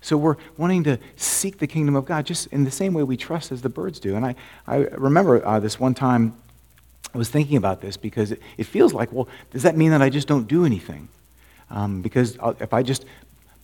So 0.00 0.18
we're 0.18 0.36
wanting 0.58 0.84
to 0.84 0.98
seek 1.16 1.58
the 1.58 1.66
kingdom 1.66 1.96
of 1.96 2.04
God 2.04 2.26
just 2.26 2.48
in 2.48 2.64
the 2.64 2.70
same 2.70 2.92
way 2.92 3.02
we 3.02 3.16
trust 3.16 3.50
as 3.50 3.62
the 3.62 3.70
birds 3.70 3.98
do. 3.98 4.16
And 4.16 4.26
I, 4.26 4.34
I 4.66 4.76
remember 4.76 5.44
uh, 5.46 5.60
this 5.60 5.80
one 5.80 5.94
time 5.94 6.36
I 7.14 7.18
was 7.18 7.30
thinking 7.30 7.56
about 7.56 7.80
this 7.80 7.96
because 7.96 8.32
it, 8.32 8.42
it, 8.58 8.64
feels 8.64 8.92
like, 8.92 9.10
well, 9.12 9.28
does 9.50 9.62
that 9.62 9.78
mean 9.78 9.92
that 9.92 10.02
I 10.02 10.10
just 10.10 10.28
don't 10.28 10.46
do 10.46 10.66
anything? 10.66 11.08
Um, 11.70 12.02
because 12.02 12.36
if 12.60 12.74
I 12.74 12.82
just 12.82 13.06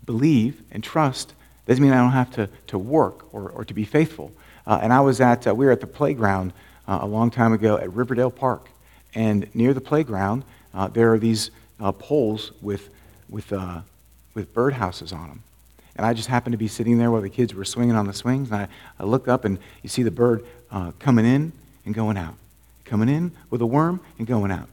believe 0.07 0.63
and 0.71 0.83
trust, 0.83 1.35
doesn't 1.67 1.83
mean 1.83 1.93
I 1.93 1.99
don't 1.99 2.13
have 2.13 2.31
to, 2.33 2.49
to 2.69 2.79
work 2.79 3.33
or, 3.33 3.51
or 3.51 3.65
to 3.65 3.75
be 3.75 3.85
faithful. 3.85 4.33
Uh, 4.67 4.81
and 4.83 4.93
I 4.93 5.01
was 5.01 5.21
at, 5.21 5.47
uh, 5.47 5.55
we 5.55 5.67
were 5.67 5.73
at 5.73 5.81
the 5.81 5.87
playground 5.87 6.53
uh, 6.89 6.99
a 7.03 7.07
long 7.07 7.31
time 7.31 7.53
ago 7.53 7.77
at 7.79 7.93
Riverdale 7.93 8.31
Park. 8.31 8.69
And 9.15 9.53
near 9.55 9.75
the 9.75 9.81
playground, 9.81 10.45
uh, 10.75 10.89
there 10.89 11.13
are 11.13 11.19
these 11.19 11.51
uh, 11.81 11.93
poles 11.93 12.53
with, 12.61 12.91
with, 13.29 13.53
with 14.35 14.55
birdhouses 14.55 15.13
on 15.13 15.29
them. 15.29 15.43
And 15.97 16.07
I 16.07 16.15
just 16.15 16.29
happened 16.29 16.53
to 16.53 16.59
be 16.59 16.69
sitting 16.69 16.99
there 16.99 17.11
while 17.11 17.21
the 17.21 17.29
kids 17.29 17.55
were 17.55 17.65
swinging 17.65 17.97
on 17.97 18.07
the 18.07 18.13
swings. 18.13 18.51
And 18.51 18.63
I, 18.63 18.69
I 18.99 19.05
look 19.05 19.29
up 19.29 19.45
and 19.45 19.59
you 19.83 19.89
see 19.89 20.03
the 20.03 20.11
bird 20.11 20.45
coming 20.99 21.27
in 21.27 21.53
and 21.85 21.95
going 21.95 22.17
out 22.17 22.35
coming 22.91 23.09
in 23.09 23.31
with 23.51 23.63
a 23.63 23.67
worm 23.67 24.01
and 24.19 24.27
going 24.27 24.51
out. 24.51 24.69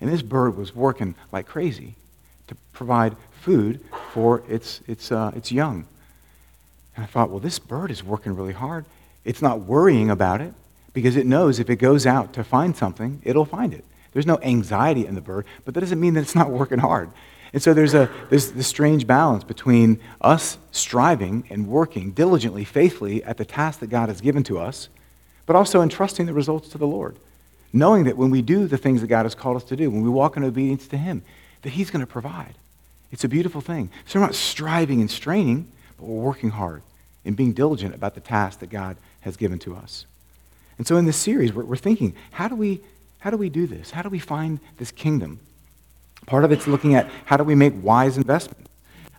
And 0.00 0.12
this 0.12 0.22
bird 0.22 0.56
was 0.56 0.74
working 0.76 1.14
like 1.32 1.46
crazy 1.46 1.94
to 2.48 2.54
provide 2.72 3.16
food 3.40 3.80
for 4.12 4.42
its, 4.46 4.80
its, 4.86 5.10
uh, 5.10 5.32
its 5.34 5.50
young. 5.50 5.86
And 6.96 7.04
I 7.04 7.06
thought, 7.06 7.30
well, 7.30 7.40
this 7.40 7.58
bird 7.58 7.90
is 7.90 8.02
working 8.02 8.34
really 8.34 8.52
hard. 8.52 8.84
It's 9.24 9.42
not 9.42 9.60
worrying 9.60 10.10
about 10.10 10.40
it 10.40 10.54
because 10.92 11.16
it 11.16 11.26
knows 11.26 11.58
if 11.58 11.70
it 11.70 11.76
goes 11.76 12.06
out 12.06 12.32
to 12.34 12.44
find 12.44 12.76
something, 12.76 13.20
it'll 13.24 13.44
find 13.44 13.72
it. 13.72 13.84
There's 14.12 14.26
no 14.26 14.38
anxiety 14.42 15.06
in 15.06 15.14
the 15.14 15.20
bird, 15.20 15.46
but 15.64 15.74
that 15.74 15.80
doesn't 15.80 16.00
mean 16.00 16.14
that 16.14 16.20
it's 16.20 16.34
not 16.34 16.50
working 16.60 16.78
hard. 16.78 17.10
And 17.54 17.62
so 17.62 17.74
there's, 17.74 17.94
a, 17.94 18.10
there's 18.30 18.52
this 18.52 18.66
strange 18.66 19.06
balance 19.06 19.44
between 19.44 20.00
us 20.20 20.58
striving 20.70 21.44
and 21.50 21.68
working 21.68 22.12
diligently, 22.12 22.64
faithfully 22.64 23.22
at 23.24 23.36
the 23.36 23.44
task 23.44 23.80
that 23.80 23.88
God 23.88 24.08
has 24.08 24.20
given 24.20 24.42
to 24.44 24.58
us, 24.58 24.88
but 25.44 25.56
also 25.56 25.82
entrusting 25.82 26.26
the 26.26 26.32
results 26.32 26.68
to 26.70 26.78
the 26.78 26.86
Lord 26.86 27.18
knowing 27.72 28.04
that 28.04 28.16
when 28.16 28.30
we 28.30 28.42
do 28.42 28.66
the 28.66 28.76
things 28.76 29.00
that 29.00 29.06
God 29.06 29.24
has 29.24 29.34
called 29.34 29.56
us 29.56 29.64
to 29.64 29.76
do, 29.76 29.90
when 29.90 30.02
we 30.02 30.10
walk 30.10 30.36
in 30.36 30.44
obedience 30.44 30.86
to 30.88 30.96
Him, 30.96 31.22
that 31.62 31.70
He's 31.70 31.90
going 31.90 32.00
to 32.00 32.06
provide. 32.06 32.54
It's 33.10 33.24
a 33.24 33.28
beautiful 33.28 33.60
thing. 33.60 33.90
So 34.06 34.18
we're 34.18 34.26
not 34.26 34.34
striving 34.34 35.00
and 35.00 35.10
straining, 35.10 35.70
we're 36.02 36.22
working 36.22 36.50
hard 36.50 36.82
and 37.24 37.36
being 37.36 37.52
diligent 37.52 37.94
about 37.94 38.14
the 38.14 38.20
task 38.20 38.60
that 38.60 38.70
God 38.70 38.96
has 39.20 39.36
given 39.36 39.58
to 39.60 39.74
us. 39.74 40.06
And 40.78 40.86
so 40.86 40.96
in 40.96 41.04
this 41.04 41.16
series, 41.16 41.52
we're, 41.52 41.64
we're 41.64 41.76
thinking, 41.76 42.14
how 42.32 42.48
do, 42.48 42.56
we, 42.56 42.80
how 43.20 43.30
do 43.30 43.36
we 43.36 43.48
do 43.48 43.66
this? 43.66 43.90
How 43.90 44.02
do 44.02 44.08
we 44.08 44.18
find 44.18 44.58
this 44.78 44.90
kingdom? 44.90 45.38
Part 46.26 46.44
of 46.44 46.52
it's 46.52 46.66
looking 46.66 46.94
at 46.94 47.08
how 47.24 47.36
do 47.36 47.44
we 47.44 47.54
make 47.54 47.74
wise 47.82 48.16
investments. 48.16 48.68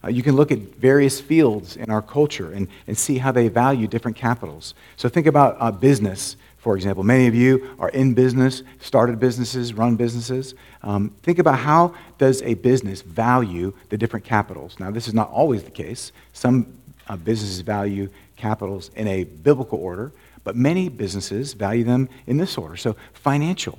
Uh, 0.04 0.10
you 0.10 0.22
can 0.22 0.36
look 0.36 0.52
at 0.52 0.60
various 0.60 1.22
fields 1.22 1.78
in 1.78 1.90
our 1.90 2.02
culture 2.02 2.52
and, 2.52 2.68
and 2.88 2.98
see 2.98 3.18
how 3.18 3.32
they 3.32 3.48
value 3.48 3.88
different 3.88 4.18
capitals. 4.18 4.74
So 4.98 5.08
think 5.08 5.28
about 5.28 5.56
uh, 5.60 5.72
business 5.72 6.36
for 6.64 6.78
example. 6.78 7.04
Many 7.04 7.28
of 7.28 7.36
you 7.36 7.76
are 7.78 7.90
in 7.90 8.14
business, 8.14 8.64
started 8.80 9.20
businesses, 9.20 9.74
run 9.74 9.98
businesses. 9.98 10.56
Um, 10.82 11.14
think 11.22 11.38
about 11.38 11.60
how 11.60 11.94
does 12.18 12.42
a 12.44 12.54
business 12.54 13.02
value 13.02 13.74
the 13.90 13.98
different 13.98 14.24
capitals. 14.24 14.80
Now, 14.80 14.90
this 14.90 15.10
is 15.10 15.14
not 15.14 15.30
always 15.30 15.64
the 15.64 15.72
case. 15.72 16.14
Some 16.32 16.78
uh, 17.10 17.18
businesses 17.18 17.60
value 17.60 18.10
capitals 18.38 18.92
in 18.96 19.10
a 19.10 19.26
biblical 19.26 19.78
order, 19.78 20.14
but 20.46 20.56
many 20.56 20.88
businesses 20.88 21.52
value 21.52 21.84
them 21.84 22.08
in 22.28 22.38
this 22.38 22.58
order. 22.58 22.78
So, 22.78 22.96
financial, 23.12 23.78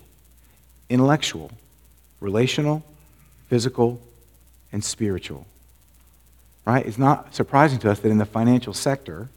intellectual, 0.90 1.52
relational, 2.20 2.84
physical, 3.48 3.98
and 4.72 4.84
spiritual. 4.84 5.46
Right? 6.66 6.84
It's 6.84 6.98
not 6.98 7.34
surprising 7.34 7.78
to 7.78 7.90
us 7.90 8.00
that 8.00 8.10
in 8.10 8.18
the 8.18 8.26
financial 8.26 8.74
sector, 8.74 9.30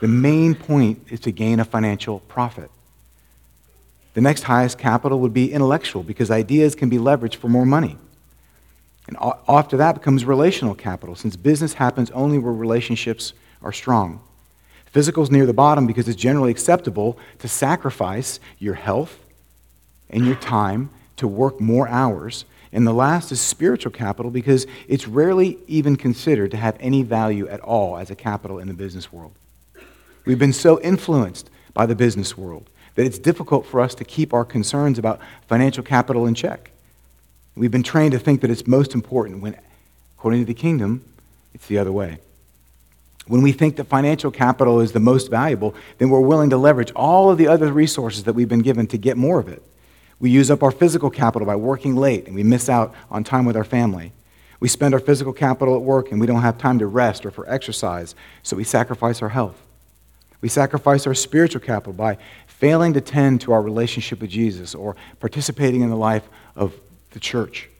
the 0.00 0.08
main 0.08 0.54
point 0.54 1.06
is 1.10 1.20
to 1.20 1.32
gain 1.32 1.60
a 1.60 1.64
financial 1.64 2.20
profit. 2.20 2.70
The 4.14 4.20
next 4.20 4.42
highest 4.42 4.78
capital 4.78 5.20
would 5.20 5.32
be 5.32 5.52
intellectual 5.52 6.02
because 6.02 6.30
ideas 6.30 6.74
can 6.74 6.88
be 6.88 6.98
leveraged 6.98 7.36
for 7.36 7.48
more 7.48 7.64
money. 7.64 7.96
And 9.08 9.16
after 9.48 9.76
that 9.78 9.94
becomes 9.94 10.24
relational 10.24 10.74
capital 10.74 11.14
since 11.14 11.36
business 11.36 11.74
happens 11.74 12.10
only 12.10 12.38
where 12.38 12.52
relationships 12.52 13.32
are 13.62 13.72
strong. 13.72 14.20
Physical 14.86 15.22
is 15.22 15.30
near 15.30 15.46
the 15.46 15.54
bottom 15.54 15.86
because 15.86 16.08
it's 16.08 16.20
generally 16.20 16.50
acceptable 16.50 17.18
to 17.38 17.48
sacrifice 17.48 18.38
your 18.58 18.74
health 18.74 19.18
and 20.10 20.26
your 20.26 20.36
time 20.36 20.90
to 21.16 21.26
work 21.26 21.60
more 21.60 21.88
hours. 21.88 22.44
And 22.72 22.86
the 22.86 22.92
last 22.92 23.32
is 23.32 23.40
spiritual 23.40 23.92
capital 23.92 24.30
because 24.30 24.66
it's 24.88 25.08
rarely 25.08 25.58
even 25.66 25.96
considered 25.96 26.50
to 26.50 26.56
have 26.58 26.76
any 26.78 27.02
value 27.02 27.48
at 27.48 27.60
all 27.60 27.96
as 27.96 28.10
a 28.10 28.14
capital 28.14 28.58
in 28.58 28.68
the 28.68 28.74
business 28.74 29.12
world. 29.12 29.32
We've 30.24 30.38
been 30.38 30.52
so 30.52 30.80
influenced 30.80 31.50
by 31.74 31.86
the 31.86 31.94
business 31.94 32.36
world 32.36 32.68
that 32.94 33.06
it's 33.06 33.18
difficult 33.18 33.66
for 33.66 33.80
us 33.80 33.94
to 33.96 34.04
keep 34.04 34.32
our 34.32 34.44
concerns 34.44 34.98
about 34.98 35.20
financial 35.48 35.82
capital 35.82 36.26
in 36.26 36.34
check. 36.34 36.70
We've 37.56 37.70
been 37.70 37.82
trained 37.82 38.12
to 38.12 38.18
think 38.18 38.40
that 38.40 38.50
it's 38.50 38.66
most 38.66 38.94
important 38.94 39.42
when, 39.42 39.56
according 40.16 40.40
to 40.40 40.46
the 40.46 40.54
kingdom, 40.54 41.04
it's 41.54 41.66
the 41.66 41.78
other 41.78 41.92
way. 41.92 42.18
When 43.26 43.42
we 43.42 43.52
think 43.52 43.76
that 43.76 43.84
financial 43.84 44.30
capital 44.30 44.80
is 44.80 44.92
the 44.92 45.00
most 45.00 45.30
valuable, 45.30 45.74
then 45.98 46.10
we're 46.10 46.20
willing 46.20 46.50
to 46.50 46.56
leverage 46.56 46.92
all 46.96 47.30
of 47.30 47.38
the 47.38 47.46
other 47.46 47.72
resources 47.72 48.24
that 48.24 48.32
we've 48.34 48.48
been 48.48 48.62
given 48.62 48.86
to 48.88 48.98
get 48.98 49.16
more 49.16 49.38
of 49.38 49.48
it. 49.48 49.62
We 50.18 50.30
use 50.30 50.50
up 50.50 50.62
our 50.62 50.70
physical 50.70 51.10
capital 51.10 51.46
by 51.46 51.56
working 51.56 51.96
late 51.96 52.26
and 52.26 52.34
we 52.34 52.42
miss 52.42 52.68
out 52.68 52.94
on 53.10 53.24
time 53.24 53.44
with 53.44 53.56
our 53.56 53.64
family. 53.64 54.12
We 54.60 54.68
spend 54.68 54.94
our 54.94 55.00
physical 55.00 55.32
capital 55.32 55.74
at 55.74 55.82
work 55.82 56.10
and 56.10 56.20
we 56.20 56.26
don't 56.26 56.42
have 56.42 56.58
time 56.58 56.78
to 56.78 56.86
rest 56.86 57.26
or 57.26 57.30
for 57.30 57.48
exercise, 57.48 58.14
so 58.42 58.56
we 58.56 58.64
sacrifice 58.64 59.22
our 59.22 59.30
health. 59.30 59.61
We 60.42 60.48
sacrifice 60.48 61.06
our 61.06 61.14
spiritual 61.14 61.60
capital 61.60 61.94
by 61.94 62.18
failing 62.46 62.92
to 62.94 63.00
tend 63.00 63.40
to 63.42 63.52
our 63.52 63.62
relationship 63.62 64.20
with 64.20 64.30
Jesus 64.30 64.74
or 64.74 64.96
participating 65.20 65.80
in 65.80 65.88
the 65.88 65.96
life 65.96 66.28
of 66.54 66.74
the 67.12 67.20
church. 67.20 67.70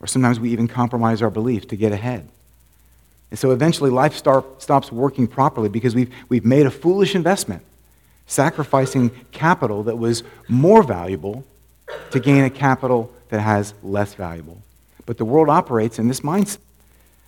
Or 0.00 0.06
sometimes 0.06 0.40
we 0.40 0.50
even 0.50 0.68
compromise 0.68 1.20
our 1.20 1.30
belief 1.30 1.68
to 1.68 1.76
get 1.76 1.92
ahead. 1.92 2.28
And 3.30 3.38
so 3.38 3.50
eventually 3.50 3.90
life 3.90 4.14
start, 4.14 4.62
stops 4.62 4.92
working 4.92 5.26
properly 5.26 5.68
because 5.68 5.94
we've, 5.94 6.12
we've 6.28 6.44
made 6.44 6.66
a 6.66 6.70
foolish 6.70 7.14
investment, 7.14 7.62
sacrificing 8.26 9.10
capital 9.32 9.82
that 9.84 9.96
was 9.96 10.22
more 10.48 10.82
valuable 10.82 11.44
to 12.10 12.20
gain 12.20 12.44
a 12.44 12.50
capital 12.50 13.12
that 13.30 13.40
has 13.40 13.74
less 13.82 14.14
valuable. 14.14 14.62
But 15.06 15.18
the 15.18 15.24
world 15.24 15.48
operates 15.48 15.98
in 15.98 16.08
this 16.08 16.20
mindset. 16.20 16.58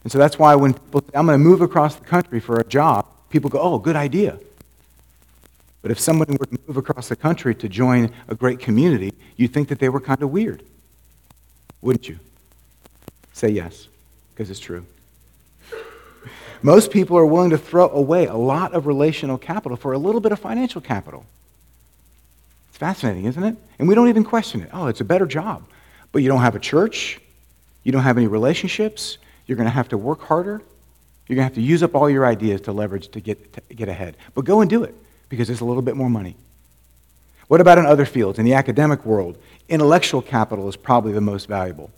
And 0.03 0.13
so 0.13 0.19
that's 0.19 0.39
why 0.39 0.55
when 0.55 0.75
people 0.75 1.01
say, 1.01 1.13
I'm 1.15 1.27
going 1.27 1.39
to 1.39 1.45
move 1.45 1.63
across 1.63 1.97
the 1.97 2.05
country 2.05 2.39
for 2.39 2.57
a 2.61 2.65
job, 2.65 3.07
people 3.35 3.51
go, 3.51 3.59
oh, 3.59 3.79
good 3.81 3.97
idea. 3.97 4.39
But 5.83 5.91
if 5.91 5.99
somebody 5.99 6.37
were 6.39 6.47
to 6.47 6.59
move 6.69 6.77
across 6.77 7.09
the 7.09 7.17
country 7.17 7.53
to 7.57 7.69
join 7.69 8.13
a 8.29 8.37
great 8.37 8.61
community, 8.61 9.13
you'd 9.37 9.53
think 9.53 9.69
that 9.71 9.81
they 9.81 9.89
were 9.89 10.01
kind 10.01 10.23
of 10.23 10.31
weird. 10.31 10.63
Wouldn't 11.83 12.09
you? 12.09 12.21
Say 13.33 13.49
yes, 13.49 13.89
because 14.33 14.51
it's 14.51 14.61
true. 14.61 14.87
Most 16.63 16.93
people 16.93 17.19
are 17.19 17.27
willing 17.27 17.51
to 17.51 17.59
throw 17.59 17.91
away 17.91 18.27
a 18.27 18.37
lot 18.37 18.73
of 18.73 18.87
relational 18.87 19.37
capital 19.37 19.77
for 19.77 19.93
a 19.93 19.99
little 19.99 20.21
bit 20.21 20.31
of 20.31 20.39
financial 20.39 20.81
capital. 20.81 21.27
It's 22.69 22.79
fascinating, 22.79 23.25
isn't 23.25 23.43
it? 23.43 23.57
And 23.81 23.89
we 23.89 23.97
don't 23.97 24.09
even 24.09 24.23
question 24.23 24.63
it. 24.63 24.71
Oh, 24.73 24.87
it's 24.87 25.01
a 25.01 25.05
better 25.05 25.27
job. 25.27 25.65
But 26.13 26.23
you 26.23 26.29
don't 26.29 26.41
have 26.41 26.55
a 26.55 26.61
church, 26.61 27.21
you 27.83 27.91
don't 27.91 28.05
have 28.05 28.17
any 28.17 28.29
relationships, 28.29 29.19
you're 29.49 29.57
going 29.57 29.67
to 29.67 29.75
have 29.75 29.89
to 29.89 29.99
work 29.99 30.23
harder, 30.23 30.63
you're 31.27 31.37
going 31.37 31.49
to 31.49 31.55
have 31.55 31.55
to 31.55 31.63
use 31.63 31.83
up 31.83 31.95
all 31.95 32.11
your 32.11 32.27
ideas 32.27 32.61
to 32.63 32.73
leverage 32.73 33.09
to 33.09 33.21
get, 33.21 33.53
to 33.55 33.75
get 33.75 33.89
ahead. 33.89 34.17
But 34.35 34.45
go 34.45 34.61
and 34.61 34.69
do 34.69 34.85
it 34.85 34.95
because 35.29 35.49
it's 35.49 35.61
a 35.61 35.65
little 35.65 35.83
bit 35.83 35.97
more 35.97 36.11
money. 36.11 36.37
What 37.49 37.61
about 37.61 37.79
in 37.79 37.87
other 37.87 38.05
fields? 38.05 38.39
In 38.39 38.45
the 38.45 38.55
academic 38.55 39.05
world, 39.05 39.39
intellectual 39.69 40.23
capital 40.23 40.69
is 40.69 40.77
probably 40.77 41.13
the 41.13 41.21
most 41.21 41.47
valuable. 41.49 41.91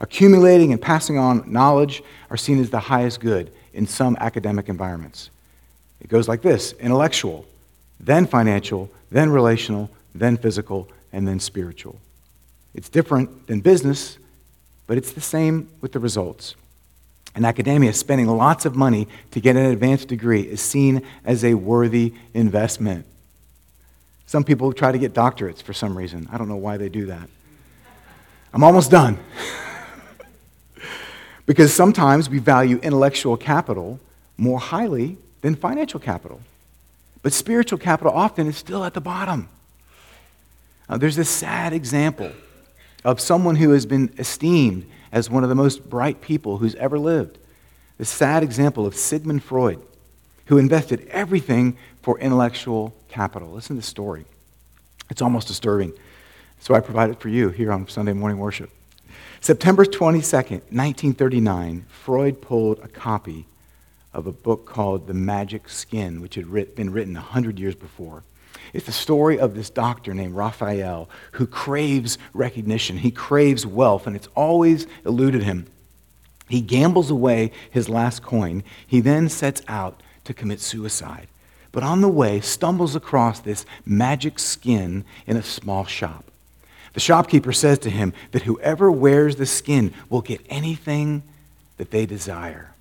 Accumulating 0.00 0.72
and 0.72 0.80
passing 0.80 1.18
on 1.18 1.50
knowledge 1.50 2.02
are 2.30 2.36
seen 2.36 2.60
as 2.60 2.70
the 2.70 2.80
highest 2.80 3.20
good 3.20 3.52
in 3.72 3.86
some 3.86 4.16
academic 4.20 4.68
environments. 4.68 5.30
It 6.00 6.08
goes 6.08 6.28
like 6.28 6.42
this 6.42 6.72
intellectual, 6.74 7.44
then 7.98 8.26
financial, 8.26 8.90
then 9.10 9.30
relational, 9.30 9.90
then 10.14 10.36
physical, 10.36 10.88
and 11.12 11.26
then 11.26 11.40
spiritual. 11.40 11.98
It's 12.74 12.88
different 12.88 13.48
than 13.48 13.60
business, 13.60 14.18
but 14.86 14.96
it's 14.96 15.12
the 15.12 15.20
same 15.20 15.68
with 15.80 15.92
the 15.92 15.98
results. 15.98 16.54
In 17.36 17.44
academia, 17.44 17.92
spending 17.92 18.26
lots 18.26 18.64
of 18.64 18.74
money 18.74 19.06
to 19.30 19.40
get 19.40 19.56
an 19.56 19.66
advanced 19.66 20.08
degree 20.08 20.42
is 20.42 20.60
seen 20.60 21.02
as 21.24 21.44
a 21.44 21.54
worthy 21.54 22.14
investment. 22.34 23.06
Some 24.26 24.44
people 24.44 24.72
try 24.72 24.92
to 24.92 24.98
get 24.98 25.14
doctorates 25.14 25.62
for 25.62 25.72
some 25.72 25.96
reason. 25.96 26.28
I 26.30 26.38
don't 26.38 26.48
know 26.48 26.56
why 26.56 26.76
they 26.76 26.88
do 26.88 27.06
that. 27.06 27.28
I'm 28.52 28.64
almost 28.64 28.90
done. 28.90 29.18
because 31.46 31.72
sometimes 31.72 32.28
we 32.28 32.38
value 32.38 32.78
intellectual 32.82 33.36
capital 33.36 34.00
more 34.36 34.58
highly 34.58 35.16
than 35.40 35.54
financial 35.54 36.00
capital. 36.00 36.40
But 37.22 37.32
spiritual 37.32 37.78
capital 37.78 38.12
often 38.12 38.46
is 38.46 38.56
still 38.56 38.84
at 38.84 38.94
the 38.94 39.00
bottom. 39.00 39.48
Uh, 40.88 40.98
there's 40.98 41.16
this 41.16 41.30
sad 41.30 41.72
example 41.72 42.32
of 43.04 43.20
someone 43.20 43.56
who 43.56 43.70
has 43.70 43.86
been 43.86 44.12
esteemed 44.18 44.86
as 45.12 45.30
one 45.30 45.42
of 45.42 45.48
the 45.48 45.54
most 45.54 45.88
bright 45.88 46.20
people 46.20 46.58
who's 46.58 46.74
ever 46.76 46.98
lived. 46.98 47.38
The 47.98 48.04
sad 48.04 48.42
example 48.42 48.86
of 48.86 48.94
Sigmund 48.94 49.42
Freud, 49.42 49.80
who 50.46 50.58
invested 50.58 51.06
everything 51.08 51.76
for 52.02 52.18
intellectual 52.18 52.94
capital. 53.08 53.50
Listen 53.50 53.76
to 53.76 53.80
the 53.80 53.86
story. 53.86 54.24
It's 55.10 55.22
almost 55.22 55.48
disturbing. 55.48 55.92
So 56.60 56.74
I 56.74 56.80
provide 56.80 57.10
it 57.10 57.20
for 57.20 57.28
you 57.28 57.50
here 57.50 57.72
on 57.72 57.88
Sunday 57.88 58.12
morning 58.12 58.38
worship. 58.38 58.70
September 59.40 59.84
22nd, 59.84 60.62
1939, 60.72 61.86
Freud 61.88 62.42
pulled 62.42 62.80
a 62.80 62.88
copy 62.88 63.46
of 64.12 64.26
a 64.26 64.32
book 64.32 64.66
called 64.66 65.06
The 65.06 65.14
Magic 65.14 65.68
Skin, 65.68 66.20
which 66.20 66.34
had 66.34 66.50
been 66.74 66.90
written 66.90 67.14
100 67.14 67.58
years 67.58 67.74
before. 67.74 68.24
It's 68.72 68.86
the 68.86 68.92
story 68.92 69.38
of 69.38 69.54
this 69.54 69.70
doctor 69.70 70.14
named 70.14 70.34
Raphael 70.34 71.08
who 71.32 71.46
craves 71.46 72.18
recognition. 72.34 72.98
He 72.98 73.10
craves 73.10 73.66
wealth, 73.66 74.06
and 74.06 74.14
it's 74.14 74.28
always 74.34 74.86
eluded 75.04 75.42
him. 75.42 75.66
He 76.48 76.60
gambles 76.60 77.10
away 77.10 77.52
his 77.70 77.88
last 77.88 78.22
coin. 78.22 78.62
He 78.86 79.00
then 79.00 79.28
sets 79.28 79.62
out 79.68 80.02
to 80.24 80.34
commit 80.34 80.60
suicide. 80.60 81.28
But 81.72 81.82
on 81.82 82.00
the 82.00 82.08
way, 82.08 82.40
stumbles 82.40 82.96
across 82.96 83.40
this 83.40 83.66
magic 83.84 84.38
skin 84.38 85.04
in 85.26 85.36
a 85.36 85.42
small 85.42 85.84
shop. 85.84 86.24
The 86.94 87.00
shopkeeper 87.00 87.52
says 87.52 87.78
to 87.80 87.90
him 87.90 88.14
that 88.32 88.42
whoever 88.42 88.90
wears 88.90 89.36
the 89.36 89.46
skin 89.46 89.92
will 90.08 90.22
get 90.22 90.40
anything 90.48 91.22
that 91.76 91.90
they 91.90 92.06
desire. 92.06 92.72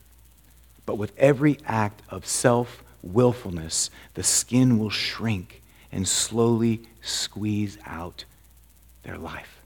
But 0.85 0.97
with 0.97 1.13
every 1.17 1.59
act 1.65 2.01
of 2.09 2.25
self 2.25 2.83
willfulness, 3.03 3.89
the 4.13 4.23
skin 4.23 4.79
will 4.79 4.89
shrink 4.89 5.61
and 5.91 6.07
slowly 6.07 6.81
squeeze 7.01 7.77
out 7.85 8.25
their 9.03 9.17
life. 9.17 9.61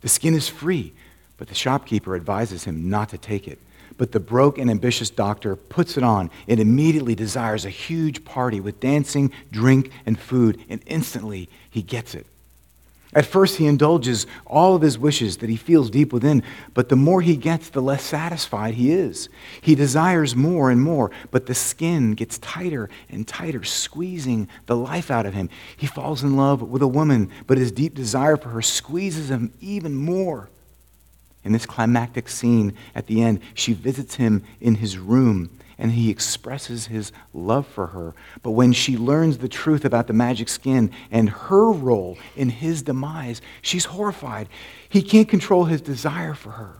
The 0.00 0.08
skin 0.08 0.34
is 0.34 0.48
free, 0.48 0.92
but 1.36 1.48
the 1.48 1.54
shopkeeper 1.54 2.14
advises 2.14 2.64
him 2.64 2.88
not 2.90 3.08
to 3.10 3.18
take 3.18 3.48
it. 3.48 3.58
But 3.96 4.12
the 4.12 4.20
broke 4.20 4.58
and 4.58 4.70
ambitious 4.70 5.10
doctor 5.10 5.54
puts 5.56 5.96
it 5.96 6.02
on 6.02 6.30
and 6.48 6.58
immediately 6.58 7.14
desires 7.14 7.64
a 7.64 7.70
huge 7.70 8.24
party 8.24 8.60
with 8.60 8.80
dancing, 8.80 9.30
drink, 9.52 9.90
and 10.04 10.18
food, 10.18 10.60
and 10.68 10.80
instantly 10.86 11.48
he 11.70 11.82
gets 11.82 12.14
it. 12.14 12.26
At 13.14 13.26
first, 13.26 13.56
he 13.56 13.66
indulges 13.66 14.26
all 14.44 14.74
of 14.74 14.82
his 14.82 14.98
wishes 14.98 15.36
that 15.36 15.48
he 15.48 15.56
feels 15.56 15.88
deep 15.88 16.12
within, 16.12 16.42
but 16.72 16.88
the 16.88 16.96
more 16.96 17.20
he 17.20 17.36
gets, 17.36 17.68
the 17.68 17.80
less 17.80 18.02
satisfied 18.02 18.74
he 18.74 18.90
is. 18.90 19.28
He 19.60 19.76
desires 19.76 20.34
more 20.34 20.70
and 20.70 20.82
more, 20.82 21.12
but 21.30 21.46
the 21.46 21.54
skin 21.54 22.14
gets 22.14 22.38
tighter 22.38 22.90
and 23.08 23.26
tighter, 23.26 23.62
squeezing 23.62 24.48
the 24.66 24.76
life 24.76 25.12
out 25.12 25.26
of 25.26 25.34
him. 25.34 25.48
He 25.76 25.86
falls 25.86 26.24
in 26.24 26.36
love 26.36 26.60
with 26.60 26.82
a 26.82 26.88
woman, 26.88 27.30
but 27.46 27.58
his 27.58 27.70
deep 27.70 27.94
desire 27.94 28.36
for 28.36 28.48
her 28.48 28.62
squeezes 28.62 29.30
him 29.30 29.52
even 29.60 29.94
more. 29.94 30.50
In 31.44 31.52
this 31.52 31.66
climactic 31.66 32.28
scene 32.28 32.72
at 32.94 33.06
the 33.06 33.22
end, 33.22 33.40
she 33.52 33.74
visits 33.74 34.16
him 34.16 34.42
in 34.60 34.76
his 34.76 34.98
room 34.98 35.50
and 35.78 35.92
he 35.92 36.10
expresses 36.10 36.86
his 36.86 37.12
love 37.32 37.66
for 37.66 37.88
her. 37.88 38.14
But 38.42 38.52
when 38.52 38.72
she 38.72 38.96
learns 38.96 39.38
the 39.38 39.48
truth 39.48 39.84
about 39.84 40.06
the 40.06 40.12
magic 40.12 40.48
skin 40.48 40.90
and 41.10 41.28
her 41.28 41.70
role 41.70 42.18
in 42.36 42.50
his 42.50 42.82
demise, 42.82 43.40
she's 43.62 43.86
horrified. 43.86 44.48
He 44.88 45.02
can't 45.02 45.28
control 45.28 45.64
his 45.64 45.80
desire 45.80 46.34
for 46.34 46.50
her. 46.52 46.76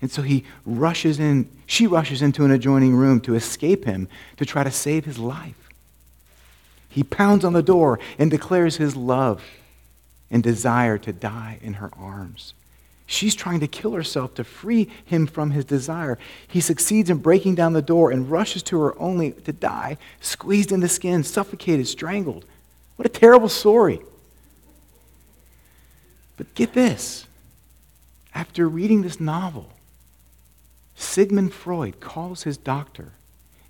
And 0.00 0.10
so 0.10 0.22
he 0.22 0.44
rushes 0.64 1.18
in, 1.18 1.48
she 1.66 1.86
rushes 1.86 2.22
into 2.22 2.44
an 2.44 2.50
adjoining 2.50 2.94
room 2.94 3.20
to 3.22 3.34
escape 3.34 3.84
him 3.84 4.08
to 4.36 4.46
try 4.46 4.62
to 4.62 4.70
save 4.70 5.04
his 5.04 5.18
life. 5.18 5.68
He 6.88 7.02
pounds 7.02 7.44
on 7.44 7.52
the 7.52 7.62
door 7.62 7.98
and 8.18 8.30
declares 8.30 8.76
his 8.76 8.96
love 8.96 9.42
and 10.30 10.42
desire 10.42 10.98
to 10.98 11.12
die 11.12 11.58
in 11.62 11.74
her 11.74 11.90
arms. 11.96 12.54
She's 13.10 13.34
trying 13.34 13.60
to 13.60 13.66
kill 13.66 13.92
herself 13.92 14.34
to 14.34 14.44
free 14.44 14.90
him 15.02 15.26
from 15.26 15.52
his 15.52 15.64
desire. 15.64 16.18
He 16.46 16.60
succeeds 16.60 17.08
in 17.08 17.16
breaking 17.16 17.54
down 17.54 17.72
the 17.72 17.80
door 17.80 18.10
and 18.10 18.30
rushes 18.30 18.62
to 18.64 18.78
her 18.82 19.00
only 19.00 19.32
to 19.32 19.52
die, 19.52 19.96
squeezed 20.20 20.72
in 20.72 20.80
the 20.80 20.90
skin, 20.90 21.24
suffocated, 21.24 21.88
strangled. 21.88 22.44
What 22.96 23.06
a 23.06 23.08
terrible 23.08 23.48
story. 23.48 24.02
But 26.36 26.54
get 26.54 26.74
this 26.74 27.26
after 28.34 28.68
reading 28.68 29.00
this 29.00 29.18
novel, 29.18 29.72
Sigmund 30.94 31.54
Freud 31.54 32.00
calls 32.00 32.42
his 32.42 32.58
doctor 32.58 33.12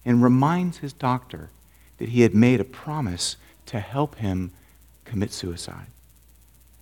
and 0.04 0.20
reminds 0.20 0.78
his 0.78 0.92
doctor 0.92 1.50
that 1.98 2.08
he 2.08 2.22
had 2.22 2.34
made 2.34 2.60
a 2.60 2.64
promise 2.64 3.36
to 3.66 3.78
help 3.78 4.16
him 4.16 4.50
commit 5.04 5.30
suicide. 5.30 5.86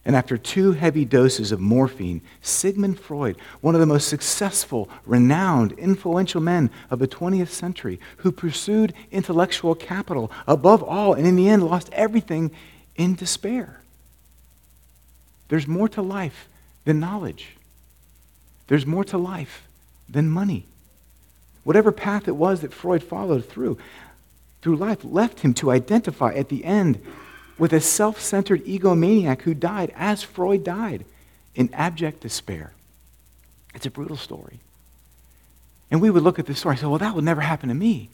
And 0.06 0.14
after 0.14 0.38
two 0.38 0.70
heavy 0.70 1.04
doses 1.04 1.50
of 1.50 1.58
morphine, 1.58 2.20
Sigmund 2.40 3.00
Freud, 3.00 3.36
one 3.60 3.74
of 3.74 3.80
the 3.80 3.86
most 3.86 4.06
successful, 4.06 4.88
renowned, 5.04 5.72
influential 5.72 6.40
men 6.40 6.70
of 6.90 7.00
the 7.00 7.08
20th 7.08 7.48
century, 7.48 7.98
who 8.18 8.30
pursued 8.30 8.94
intellectual 9.10 9.74
capital 9.74 10.30
above 10.46 10.80
all 10.80 11.12
and 11.12 11.26
in 11.26 11.34
the 11.34 11.48
end 11.48 11.64
lost 11.64 11.90
everything 11.92 12.52
in 12.94 13.16
despair. 13.16 13.80
There's 15.48 15.66
more 15.66 15.88
to 15.88 16.02
life 16.02 16.46
than 16.84 17.00
knowledge, 17.00 17.56
there's 18.68 18.86
more 18.86 19.04
to 19.04 19.18
life 19.18 19.66
than 20.08 20.30
money. 20.30 20.66
Whatever 21.64 21.90
path 21.90 22.28
it 22.28 22.36
was 22.36 22.60
that 22.60 22.72
Freud 22.72 23.02
followed 23.02 23.44
through, 23.44 23.76
through 24.62 24.76
life 24.76 25.00
left 25.02 25.40
him 25.40 25.52
to 25.54 25.72
identify 25.72 26.32
at 26.32 26.48
the 26.48 26.64
end 26.64 27.02
with 27.58 27.72
a 27.72 27.80
self 27.80 28.20
centered 28.20 28.64
egomaniac 28.64 29.42
who 29.42 29.54
died 29.54 29.92
as 29.96 30.22
Freud 30.22 30.64
died 30.64 31.04
in 31.54 31.72
abject 31.72 32.20
despair. 32.20 32.72
It's 33.74 33.86
a 33.86 33.90
brutal 33.90 34.16
story. 34.16 34.60
And 35.90 36.00
we 36.00 36.10
would 36.10 36.22
look 36.22 36.38
at 36.38 36.46
this 36.46 36.58
story 36.58 36.74
and 36.74 36.80
say, 36.80 36.86
well, 36.86 36.98
that 36.98 37.14
would 37.14 37.24
never 37.24 37.40
happen 37.40 37.68
to 37.68 37.74
me. 37.74 38.10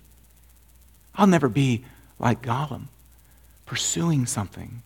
I'll 1.14 1.26
never 1.26 1.48
be 1.48 1.84
like 2.18 2.42
Gollum, 2.42 2.88
pursuing 3.66 4.26
something, 4.26 4.82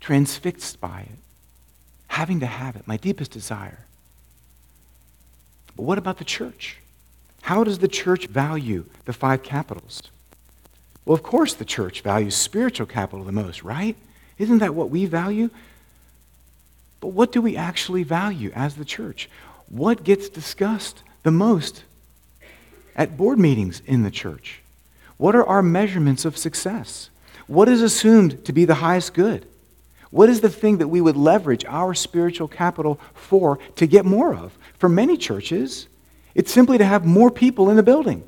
transfixed 0.00 0.80
by 0.80 1.00
it, 1.00 1.18
having 2.08 2.40
to 2.40 2.46
have 2.46 2.76
it, 2.76 2.86
my 2.86 2.96
deepest 2.96 3.30
desire. 3.30 3.86
But 5.76 5.82
what 5.82 5.98
about 5.98 6.18
the 6.18 6.24
church? 6.24 6.78
How 7.42 7.64
does 7.64 7.78
the 7.78 7.88
church 7.88 8.26
value 8.26 8.86
the 9.04 9.12
five 9.12 9.42
capitals? 9.42 10.02
Well, 11.04 11.14
of 11.14 11.22
course, 11.22 11.54
the 11.54 11.64
church 11.64 12.00
values 12.00 12.34
spiritual 12.34 12.86
capital 12.86 13.24
the 13.24 13.32
most, 13.32 13.62
right? 13.62 13.96
Isn't 14.38 14.58
that 14.58 14.74
what 14.74 14.90
we 14.90 15.06
value? 15.06 15.50
But 17.00 17.08
what 17.08 17.32
do 17.32 17.42
we 17.42 17.56
actually 17.56 18.02
value 18.02 18.50
as 18.54 18.76
the 18.76 18.84
church? 18.84 19.28
What 19.68 20.04
gets 20.04 20.28
discussed 20.28 21.02
the 21.22 21.30
most 21.30 21.84
at 22.96 23.16
board 23.16 23.38
meetings 23.38 23.82
in 23.86 24.02
the 24.02 24.10
church? 24.10 24.62
What 25.16 25.34
are 25.34 25.46
our 25.46 25.62
measurements 25.62 26.24
of 26.24 26.36
success? 26.36 27.10
What 27.46 27.68
is 27.68 27.82
assumed 27.82 28.44
to 28.46 28.52
be 28.52 28.64
the 28.64 28.76
highest 28.76 29.14
good? 29.14 29.46
What 30.10 30.30
is 30.30 30.40
the 30.40 30.48
thing 30.48 30.78
that 30.78 30.88
we 30.88 31.00
would 31.00 31.16
leverage 31.16 31.64
our 31.66 31.92
spiritual 31.92 32.48
capital 32.48 33.00
for 33.14 33.58
to 33.76 33.86
get 33.86 34.04
more 34.04 34.34
of? 34.34 34.56
For 34.78 34.88
many 34.88 35.16
churches, 35.16 35.88
it's 36.34 36.52
simply 36.52 36.78
to 36.78 36.84
have 36.84 37.04
more 37.04 37.30
people 37.30 37.68
in 37.68 37.76
the 37.76 37.82
building. 37.82 38.24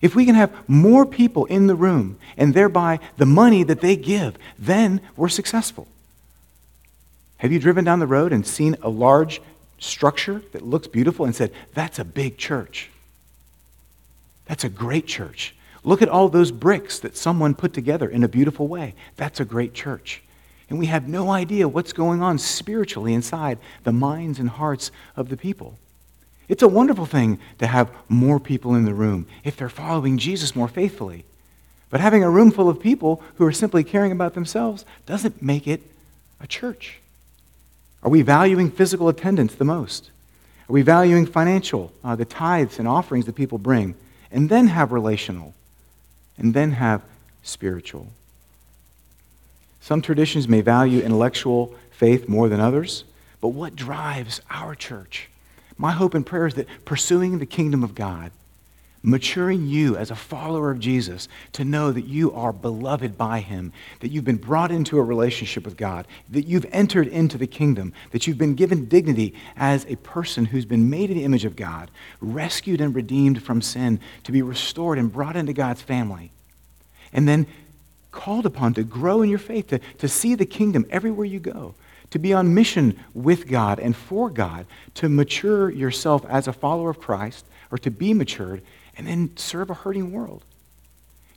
If 0.00 0.14
we 0.14 0.24
can 0.24 0.34
have 0.34 0.52
more 0.68 1.04
people 1.04 1.44
in 1.46 1.66
the 1.66 1.74
room 1.74 2.18
and 2.36 2.54
thereby 2.54 3.00
the 3.16 3.26
money 3.26 3.64
that 3.64 3.80
they 3.80 3.96
give, 3.96 4.36
then 4.58 5.00
we're 5.16 5.28
successful. 5.28 5.88
Have 7.38 7.52
you 7.52 7.58
driven 7.58 7.84
down 7.84 7.98
the 7.98 8.06
road 8.06 8.32
and 8.32 8.46
seen 8.46 8.76
a 8.82 8.88
large 8.88 9.40
structure 9.78 10.42
that 10.52 10.62
looks 10.62 10.86
beautiful 10.86 11.24
and 11.24 11.34
said, 11.34 11.52
That's 11.74 11.98
a 11.98 12.04
big 12.04 12.36
church? 12.36 12.90
That's 14.46 14.64
a 14.64 14.68
great 14.68 15.06
church. 15.06 15.54
Look 15.84 16.02
at 16.02 16.08
all 16.08 16.28
those 16.28 16.50
bricks 16.50 16.98
that 17.00 17.16
someone 17.16 17.54
put 17.54 17.72
together 17.72 18.08
in 18.08 18.24
a 18.24 18.28
beautiful 18.28 18.66
way. 18.66 18.94
That's 19.16 19.40
a 19.40 19.44
great 19.44 19.74
church. 19.74 20.22
And 20.68 20.78
we 20.78 20.86
have 20.86 21.08
no 21.08 21.30
idea 21.30 21.68
what's 21.68 21.92
going 21.92 22.22
on 22.22 22.38
spiritually 22.38 23.14
inside 23.14 23.58
the 23.84 23.92
minds 23.92 24.38
and 24.38 24.50
hearts 24.50 24.90
of 25.16 25.28
the 25.28 25.36
people. 25.36 25.78
It's 26.48 26.62
a 26.62 26.68
wonderful 26.68 27.06
thing 27.06 27.38
to 27.58 27.66
have 27.66 27.90
more 28.08 28.40
people 28.40 28.74
in 28.74 28.84
the 28.84 28.94
room 28.94 29.26
if 29.44 29.56
they're 29.56 29.68
following 29.68 30.16
Jesus 30.16 30.56
more 30.56 30.68
faithfully. 30.68 31.24
But 31.90 32.00
having 32.00 32.24
a 32.24 32.30
room 32.30 32.50
full 32.50 32.68
of 32.68 32.80
people 32.80 33.22
who 33.36 33.44
are 33.44 33.52
simply 33.52 33.84
caring 33.84 34.12
about 34.12 34.34
themselves 34.34 34.84
doesn't 35.06 35.42
make 35.42 35.66
it 35.66 35.82
a 36.40 36.46
church. 36.46 37.00
Are 38.02 38.10
we 38.10 38.22
valuing 38.22 38.70
physical 38.70 39.08
attendance 39.08 39.54
the 39.54 39.64
most? 39.64 40.10
Are 40.68 40.72
we 40.72 40.82
valuing 40.82 41.26
financial, 41.26 41.92
uh, 42.04 42.14
the 42.14 42.24
tithes 42.24 42.78
and 42.78 42.86
offerings 42.86 43.26
that 43.26 43.34
people 43.34 43.58
bring, 43.58 43.94
and 44.30 44.48
then 44.48 44.68
have 44.68 44.92
relational, 44.92 45.54
and 46.36 46.52
then 46.52 46.72
have 46.72 47.02
spiritual? 47.42 48.08
Some 49.80 50.02
traditions 50.02 50.46
may 50.46 50.60
value 50.60 51.00
intellectual 51.00 51.74
faith 51.90 52.28
more 52.28 52.48
than 52.48 52.60
others, 52.60 53.04
but 53.40 53.48
what 53.48 53.74
drives 53.74 54.42
our 54.50 54.74
church? 54.74 55.30
My 55.78 55.92
hope 55.92 56.14
and 56.14 56.26
prayer 56.26 56.46
is 56.46 56.54
that 56.54 56.66
pursuing 56.84 57.38
the 57.38 57.46
kingdom 57.46 57.82
of 57.82 57.94
God, 57.94 58.32
maturing 59.02 59.66
you 59.66 59.96
as 59.96 60.10
a 60.10 60.16
follower 60.16 60.70
of 60.72 60.80
Jesus 60.80 61.28
to 61.52 61.64
know 61.64 61.92
that 61.92 62.06
you 62.06 62.32
are 62.32 62.52
beloved 62.52 63.16
by 63.16 63.38
him, 63.40 63.72
that 64.00 64.10
you've 64.10 64.24
been 64.24 64.36
brought 64.36 64.72
into 64.72 64.98
a 64.98 65.02
relationship 65.02 65.64
with 65.64 65.76
God, 65.76 66.06
that 66.28 66.46
you've 66.46 66.66
entered 66.72 67.06
into 67.06 67.38
the 67.38 67.46
kingdom, 67.46 67.92
that 68.10 68.26
you've 68.26 68.38
been 68.38 68.56
given 68.56 68.86
dignity 68.86 69.34
as 69.56 69.86
a 69.86 69.96
person 69.96 70.46
who's 70.46 70.64
been 70.64 70.90
made 70.90 71.10
in 71.10 71.16
the 71.16 71.24
image 71.24 71.44
of 71.44 71.56
God, 71.56 71.90
rescued 72.20 72.80
and 72.80 72.94
redeemed 72.94 73.42
from 73.42 73.62
sin, 73.62 74.00
to 74.24 74.32
be 74.32 74.42
restored 74.42 74.98
and 74.98 75.12
brought 75.12 75.36
into 75.36 75.52
God's 75.52 75.82
family. 75.82 76.32
And 77.12 77.28
then 77.28 77.46
called 78.10 78.46
upon 78.46 78.74
to 78.74 78.82
grow 78.82 79.22
in 79.22 79.30
your 79.30 79.38
faith, 79.38 79.68
to, 79.68 79.78
to 79.98 80.08
see 80.08 80.34
the 80.34 80.46
kingdom 80.46 80.84
everywhere 80.90 81.24
you 81.24 81.38
go, 81.38 81.74
to 82.10 82.18
be 82.18 82.32
on 82.32 82.54
mission 82.54 82.98
with 83.14 83.46
God 83.46 83.78
and 83.78 83.94
for 83.94 84.30
God, 84.30 84.66
to 84.94 85.08
mature 85.08 85.70
yourself 85.70 86.24
as 86.26 86.48
a 86.48 86.52
follower 86.52 86.90
of 86.90 87.00
Christ, 87.00 87.44
or 87.70 87.78
to 87.78 87.90
be 87.90 88.14
matured 88.14 88.62
and 88.96 89.06
then 89.06 89.36
serve 89.36 89.70
a 89.70 89.74
hurting 89.74 90.12
world. 90.12 90.42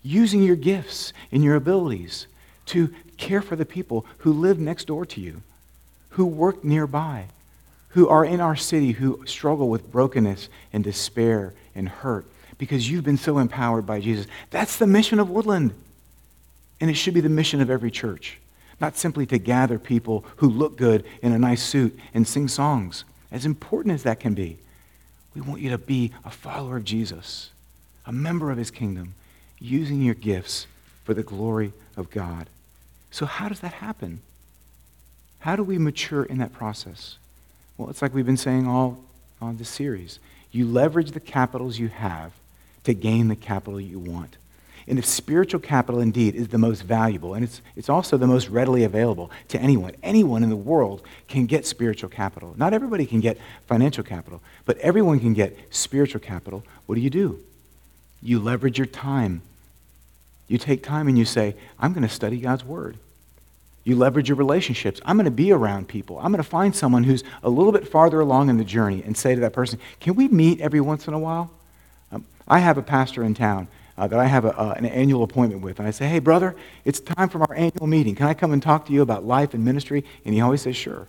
Using 0.03 0.41
your 0.41 0.55
gifts 0.55 1.13
and 1.31 1.43
your 1.43 1.55
abilities 1.55 2.27
to 2.67 2.93
care 3.17 3.41
for 3.41 3.55
the 3.55 3.65
people 3.65 4.05
who 4.19 4.33
live 4.33 4.59
next 4.59 4.85
door 4.85 5.05
to 5.05 5.21
you, 5.21 5.43
who 6.09 6.25
work 6.25 6.63
nearby, 6.63 7.25
who 7.89 8.07
are 8.07 8.25
in 8.25 8.39
our 8.39 8.55
city, 8.55 8.93
who 8.93 9.23
struggle 9.27 9.69
with 9.69 9.91
brokenness 9.91 10.49
and 10.73 10.83
despair 10.83 11.53
and 11.75 11.87
hurt 11.87 12.25
because 12.57 12.87
you've 12.89 13.03
been 13.03 13.17
so 13.17 13.39
empowered 13.39 13.87
by 13.87 13.99
Jesus. 13.99 14.27
That's 14.51 14.77
the 14.77 14.85
mission 14.85 15.19
of 15.19 15.31
Woodland. 15.31 15.73
And 16.79 16.91
it 16.91 16.93
should 16.93 17.15
be 17.15 17.21
the 17.21 17.27
mission 17.27 17.59
of 17.59 17.69
every 17.71 17.89
church, 17.89 18.39
not 18.81 18.97
simply 18.97 19.27
to 19.27 19.37
gather 19.37 19.77
people 19.77 20.25
who 20.37 20.49
look 20.49 20.75
good 20.75 21.05
in 21.21 21.31
a 21.31 21.39
nice 21.39 21.61
suit 21.61 21.97
and 22.13 22.27
sing 22.27 22.47
songs, 22.47 23.05
as 23.31 23.45
important 23.45 23.93
as 23.93 24.03
that 24.03 24.19
can 24.19 24.33
be. 24.33 24.57
We 25.35 25.41
want 25.41 25.61
you 25.61 25.69
to 25.69 25.77
be 25.77 26.11
a 26.25 26.31
follower 26.31 26.77
of 26.77 26.83
Jesus, 26.83 27.51
a 28.05 28.11
member 28.11 28.51
of 28.51 28.57
his 28.57 28.71
kingdom, 28.71 29.13
using 29.59 30.01
your 30.01 30.15
gifts 30.15 30.65
for 31.05 31.13
the 31.13 31.23
glory 31.23 31.71
of 31.95 32.09
God. 32.09 32.47
So, 33.11 33.25
how 33.25 33.47
does 33.47 33.59
that 33.59 33.73
happen? 33.73 34.21
How 35.39 35.55
do 35.55 35.63
we 35.63 35.77
mature 35.77 36.23
in 36.23 36.39
that 36.39 36.51
process? 36.51 37.17
Well, 37.77 37.89
it's 37.89 38.01
like 38.01 38.13
we've 38.13 38.25
been 38.25 38.37
saying 38.37 38.67
all 38.67 39.03
on 39.41 39.57
this 39.57 39.69
series. 39.69 40.19
You 40.51 40.67
leverage 40.67 41.11
the 41.11 41.19
capitals 41.19 41.79
you 41.79 41.87
have 41.87 42.33
to 42.83 42.93
gain 42.93 43.27
the 43.27 43.35
capital 43.35 43.79
you 43.79 43.99
want. 43.99 44.37
And 44.87 44.97
if 44.97 45.05
spiritual 45.05 45.59
capital 45.59 46.01
indeed 46.01 46.35
is 46.35 46.47
the 46.47 46.57
most 46.57 46.81
valuable, 46.81 47.33
and 47.33 47.43
it's, 47.43 47.61
it's 47.75 47.89
also 47.89 48.17
the 48.17 48.27
most 48.27 48.49
readily 48.49 48.83
available 48.83 49.31
to 49.49 49.59
anyone, 49.59 49.95
anyone 50.01 50.43
in 50.43 50.49
the 50.49 50.55
world 50.55 51.01
can 51.27 51.45
get 51.45 51.65
spiritual 51.65 52.09
capital. 52.09 52.53
Not 52.57 52.73
everybody 52.73 53.05
can 53.05 53.19
get 53.19 53.37
financial 53.67 54.03
capital, 54.03 54.41
but 54.65 54.77
everyone 54.79 55.19
can 55.19 55.33
get 55.33 55.57
spiritual 55.69 56.21
capital. 56.21 56.63
What 56.85 56.95
do 56.95 57.01
you 57.01 57.09
do? 57.09 57.39
You 58.21 58.39
leverage 58.39 58.77
your 58.77 58.87
time. 58.87 59.41
You 60.47 60.57
take 60.57 60.83
time 60.83 61.07
and 61.07 61.17
you 61.17 61.25
say, 61.25 61.55
I'm 61.79 61.93
going 61.93 62.07
to 62.07 62.13
study 62.13 62.39
God's 62.39 62.65
Word. 62.65 62.97
You 63.83 63.95
leverage 63.95 64.29
your 64.29 64.35
relationships. 64.35 65.01
I'm 65.05 65.17
going 65.17 65.25
to 65.25 65.31
be 65.31 65.51
around 65.51 65.87
people. 65.87 66.19
I'm 66.19 66.31
going 66.31 66.43
to 66.43 66.49
find 66.49 66.75
someone 66.75 67.03
who's 67.03 67.23
a 67.41 67.49
little 67.49 67.71
bit 67.71 67.87
farther 67.87 68.19
along 68.19 68.49
in 68.49 68.57
the 68.57 68.63
journey 68.63 69.01
and 69.03 69.17
say 69.17 69.33
to 69.33 69.41
that 69.41 69.53
person, 69.53 69.79
Can 69.99 70.15
we 70.15 70.27
meet 70.27 70.61
every 70.61 70.81
once 70.81 71.07
in 71.07 71.13
a 71.13 71.19
while? 71.19 71.49
Um, 72.11 72.25
I 72.47 72.59
have 72.59 72.77
a 72.77 72.83
pastor 72.83 73.23
in 73.23 73.33
town 73.33 73.67
uh, 74.01 74.07
that 74.07 74.19
I 74.19 74.25
have 74.25 74.45
a, 74.45 74.59
uh, 74.59 74.73
an 74.75 74.85
annual 74.87 75.21
appointment 75.21 75.61
with. 75.61 75.77
And 75.77 75.87
I 75.87 75.91
say, 75.91 76.07
hey, 76.07 76.17
brother, 76.17 76.55
it's 76.85 76.99
time 76.99 77.29
for 77.29 77.39
our 77.41 77.53
annual 77.53 77.85
meeting. 77.85 78.15
Can 78.15 78.25
I 78.25 78.33
come 78.33 78.51
and 78.51 78.61
talk 78.61 78.87
to 78.87 78.91
you 78.91 79.03
about 79.03 79.25
life 79.25 79.53
and 79.53 79.63
ministry? 79.63 80.03
And 80.25 80.33
he 80.33 80.41
always 80.41 80.63
says, 80.63 80.75
sure. 80.75 81.07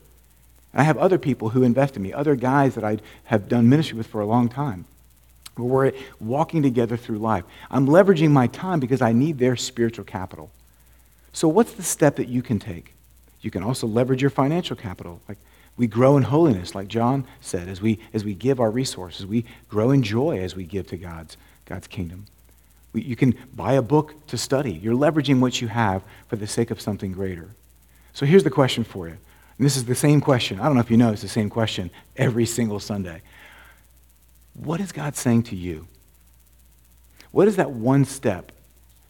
And 0.72 0.83
I 0.83 0.83
have 0.83 0.98
other 0.98 1.16
people 1.16 1.48
who 1.48 1.62
invest 1.62 1.96
in 1.96 2.02
me, 2.02 2.12
other 2.12 2.37
guys 2.37 2.74
that 2.74 2.85
I 2.85 2.98
have 3.24 3.48
done 3.48 3.70
ministry 3.70 3.96
with 3.96 4.09
for 4.09 4.20
a 4.20 4.26
long 4.26 4.50
time. 4.50 4.85
We're 5.57 5.92
walking 6.20 6.62
together 6.62 6.98
through 6.98 7.18
life. 7.18 7.44
I'm 7.70 7.87
leveraging 7.87 8.31
my 8.31 8.46
time 8.46 8.78
because 8.78 9.00
I 9.00 9.12
need 9.12 9.38
their 9.38 9.57
spiritual 9.57 10.05
capital. 10.05 10.50
So, 11.33 11.48
what's 11.48 11.72
the 11.72 11.83
step 11.83 12.16
that 12.16 12.28
you 12.28 12.42
can 12.42 12.59
take? 12.59 12.92
You 13.40 13.50
can 13.50 13.62
also 13.62 13.87
leverage 13.87 14.20
your 14.20 14.31
financial 14.31 14.76
capital. 14.76 15.20
Like 15.28 15.38
we 15.78 15.87
grow 15.87 16.18
in 16.18 16.24
holiness, 16.24 16.74
like 16.74 16.88
John 16.88 17.26
said, 17.40 17.68
as 17.68 17.81
we, 17.81 17.98
as 18.12 18.22
we 18.24 18.35
give 18.35 18.61
our 18.61 18.70
resources. 18.70 19.26
We 19.26 19.46
grow 19.68 19.90
in 19.90 20.02
joy 20.02 20.40
as 20.40 20.55
we 20.57 20.64
give 20.64 20.87
to 20.88 20.98
God's, 20.98 21.38
God's 21.66 21.87
kingdom. 21.87 22.26
You 22.94 23.16
can 23.16 23.35
buy 23.55 23.74
a 23.74 23.83
book 23.83 24.26
to 24.26 24.37
study. 24.37 24.72
You're 24.72 24.94
leveraging 24.94 25.40
what 25.40 25.61
you 25.61 25.68
have 25.68 26.02
for 26.28 26.37
the 26.37 26.46
sake 26.46 26.70
of 26.70 26.81
something 26.81 27.12
greater. 27.12 27.48
So 28.12 28.26
here's 28.26 28.44
the 28.44 28.50
question 28.50 28.85
for 28.85 29.09
you. 29.09 29.16
And 29.59 29.66
this 29.66 29.76
is 29.76 29.85
the 29.85 29.94
same 29.94 30.20
question. 30.20 30.61
I 30.61 30.64
don't 30.64 30.74
know 30.74 30.81
if 30.81 30.90
you 30.90 30.96
know 30.96 31.12
it's 31.12 31.22
the 31.22 31.28
same 31.28 31.48
question 31.48 31.90
every 32.16 32.46
single 32.46 32.81
Sunday. 32.81 33.22
What 34.55 34.81
is 34.81 34.92
God 34.92 35.16
saying 35.16 35.44
to 35.44 35.57
you? 35.57 35.87
What 37.31 37.48
is 37.48 37.57
that 37.57 37.70
one 37.70 38.05
step 38.05 38.52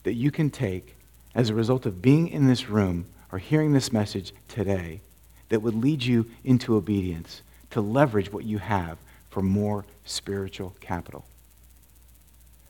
that 0.05 0.15
you 0.15 0.31
can 0.31 0.51
take 0.51 0.95
as 1.35 1.51
a 1.51 1.55
result 1.55 1.87
of 1.87 2.03
being 2.03 2.29
in 2.29 2.47
this 2.47 2.69
room 2.69 3.07
or 3.33 3.39
hearing 3.39 3.73
this 3.73 3.93
message 3.93 4.33
today 4.47 5.01
that 5.49 5.61
would 5.61 5.75
lead 5.75 6.05
you 6.05 6.27
into 6.45 6.77
obedience 6.77 7.43
to 7.71 7.81
leverage 7.81 8.33
what 8.33 8.45
you 8.45 8.59
have 8.59 8.99
for 9.31 9.43
more 9.43 9.85
spiritual 10.05 10.77
capital? 10.81 11.25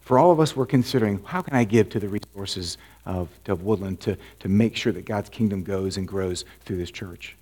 For 0.02 0.18
all 0.18 0.32
of 0.32 0.40
us, 0.40 0.56
we're 0.56 0.66
considering 0.66 1.22
how 1.24 1.42
can 1.42 1.54
I 1.54 1.64
give 1.64 1.88
to 1.90 2.00
the 2.00 2.08
resources 2.08 2.76
of, 3.06 3.28
of 3.46 3.62
Woodland 3.62 4.00
to, 4.00 4.16
to 4.40 4.48
make 4.48 4.76
sure 4.76 4.92
that 4.92 5.04
God's 5.04 5.30
kingdom 5.30 5.62
goes 5.62 5.96
and 5.96 6.06
grows 6.06 6.44
through 6.64 6.78
this 6.78 6.90
church. 6.90 7.36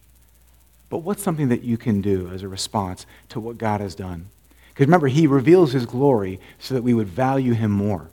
But 0.90 0.99
what's 0.99 1.23
something 1.23 1.49
that 1.49 1.62
you 1.62 1.79
can 1.79 2.01
do 2.01 2.29
as 2.29 2.42
a 2.42 2.49
response 2.49 3.07
to 3.31 3.40
what 3.40 3.57
God 3.57 3.81
has 3.81 3.94
done? 3.94 4.29
Because 4.68 4.87
remember, 4.87 5.09
He 5.09 5.27
reveals 5.27 5.73
His 5.73 5.87
glory 5.87 6.38
so 6.59 6.75
that 6.75 6.83
we 6.83 6.94
would 6.94 7.09
value 7.09 7.55
Him 7.55 7.70
more. 7.70 8.11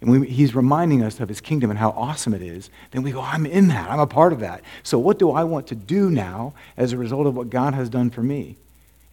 And 0.00 0.10
we, 0.10 0.26
He's 0.26 0.54
reminding 0.54 1.02
us 1.02 1.20
of 1.20 1.28
His 1.28 1.40
kingdom 1.40 1.70
and 1.70 1.78
how 1.78 1.90
awesome 1.90 2.34
it 2.34 2.42
is. 2.42 2.70
Then 2.90 3.02
we 3.02 3.12
go, 3.12 3.22
I'm 3.22 3.46
in 3.46 3.68
that. 3.68 3.90
I'm 3.90 4.00
a 4.00 4.06
part 4.06 4.32
of 4.32 4.40
that. 4.40 4.62
So 4.82 4.98
what 4.98 5.18
do 5.18 5.30
I 5.30 5.44
want 5.44 5.68
to 5.68 5.74
do 5.74 6.10
now 6.10 6.52
as 6.76 6.92
a 6.92 6.98
result 6.98 7.26
of 7.26 7.36
what 7.36 7.50
God 7.50 7.72
has 7.72 7.88
done 7.88 8.10
for 8.10 8.22
me? 8.22 8.56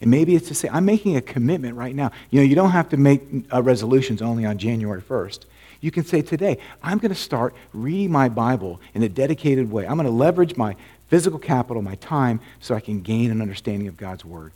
And 0.01 0.09
maybe 0.09 0.35
it's 0.35 0.47
to 0.47 0.55
say, 0.55 0.69
I'm 0.69 0.85
making 0.85 1.17
a 1.17 1.21
commitment 1.21 1.75
right 1.75 1.93
now. 1.93 2.12
You 2.29 2.39
know, 2.39 2.45
you 2.45 2.55
don't 2.55 2.71
have 2.71 2.89
to 2.89 2.97
make 2.97 3.21
uh, 3.53 3.62
resolutions 3.62 4.21
only 4.21 4.45
on 4.45 4.57
January 4.57 5.01
1st. 5.01 5.45
You 5.81 5.91
can 5.91 6.03
say, 6.03 6.21
today, 6.21 6.57
I'm 6.83 6.97
going 6.97 7.09
to 7.09 7.19
start 7.19 7.53
reading 7.73 8.12
my 8.12 8.29
Bible 8.29 8.79
in 8.93 9.03
a 9.03 9.09
dedicated 9.09 9.71
way. 9.71 9.85
I'm 9.85 9.95
going 9.95 10.05
to 10.05 10.12
leverage 10.12 10.57
my 10.57 10.75
physical 11.07 11.39
capital, 11.39 11.81
my 11.81 11.95
time, 11.95 12.39
so 12.59 12.75
I 12.75 12.79
can 12.79 13.01
gain 13.01 13.31
an 13.31 13.41
understanding 13.41 13.88
of 13.88 13.97
God's 13.97 14.23
Word. 14.23 14.51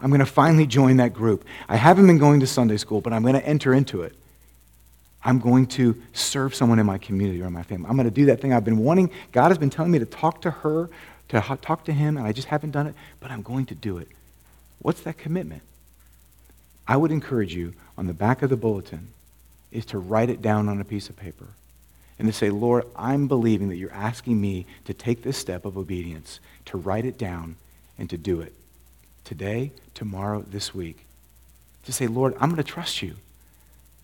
I'm 0.00 0.10
going 0.10 0.20
to 0.20 0.26
finally 0.26 0.66
join 0.66 0.96
that 0.96 1.14
group. 1.14 1.44
I 1.68 1.76
haven't 1.76 2.06
been 2.06 2.18
going 2.18 2.40
to 2.40 2.46
Sunday 2.46 2.76
school, 2.76 3.00
but 3.00 3.12
I'm 3.12 3.22
going 3.22 3.34
to 3.34 3.46
enter 3.46 3.72
into 3.72 4.02
it. 4.02 4.14
I'm 5.24 5.38
going 5.38 5.66
to 5.68 6.00
serve 6.12 6.54
someone 6.54 6.80
in 6.80 6.86
my 6.86 6.98
community 6.98 7.40
or 7.40 7.46
in 7.46 7.52
my 7.52 7.62
family. 7.62 7.88
I'm 7.88 7.96
going 7.96 8.08
to 8.08 8.14
do 8.14 8.26
that 8.26 8.40
thing 8.40 8.52
I've 8.52 8.64
been 8.64 8.78
wanting. 8.78 9.10
God 9.30 9.48
has 9.48 9.58
been 9.58 9.70
telling 9.70 9.92
me 9.92 10.00
to 10.00 10.06
talk 10.06 10.40
to 10.42 10.50
her, 10.50 10.90
to 11.28 11.58
talk 11.62 11.84
to 11.84 11.92
him, 11.92 12.16
and 12.16 12.26
I 12.26 12.32
just 12.32 12.48
haven't 12.48 12.72
done 12.72 12.88
it, 12.88 12.96
but 13.20 13.30
I'm 13.30 13.42
going 13.42 13.66
to 13.66 13.76
do 13.76 13.98
it. 13.98 14.08
What's 14.82 15.00
that 15.02 15.16
commitment? 15.16 15.62
I 16.86 16.96
would 16.96 17.12
encourage 17.12 17.54
you 17.54 17.74
on 17.96 18.06
the 18.06 18.12
back 18.12 18.42
of 18.42 18.50
the 18.50 18.56
bulletin 18.56 19.08
is 19.70 19.86
to 19.86 19.98
write 19.98 20.28
it 20.28 20.42
down 20.42 20.68
on 20.68 20.80
a 20.80 20.84
piece 20.84 21.08
of 21.08 21.16
paper 21.16 21.46
and 22.18 22.28
to 22.28 22.32
say, 22.32 22.50
Lord, 22.50 22.84
I'm 22.94 23.28
believing 23.28 23.68
that 23.68 23.76
you're 23.76 23.92
asking 23.92 24.40
me 24.40 24.66
to 24.84 24.92
take 24.92 25.22
this 25.22 25.38
step 25.38 25.64
of 25.64 25.78
obedience, 25.78 26.40
to 26.66 26.76
write 26.76 27.04
it 27.04 27.16
down 27.16 27.56
and 27.98 28.10
to 28.10 28.18
do 28.18 28.40
it 28.40 28.52
today, 29.24 29.72
tomorrow, 29.94 30.44
this 30.48 30.74
week. 30.74 31.06
To 31.86 31.92
say, 31.92 32.06
Lord, 32.06 32.34
I'm 32.34 32.50
going 32.50 32.62
to 32.62 32.62
trust 32.62 33.02
you 33.02 33.16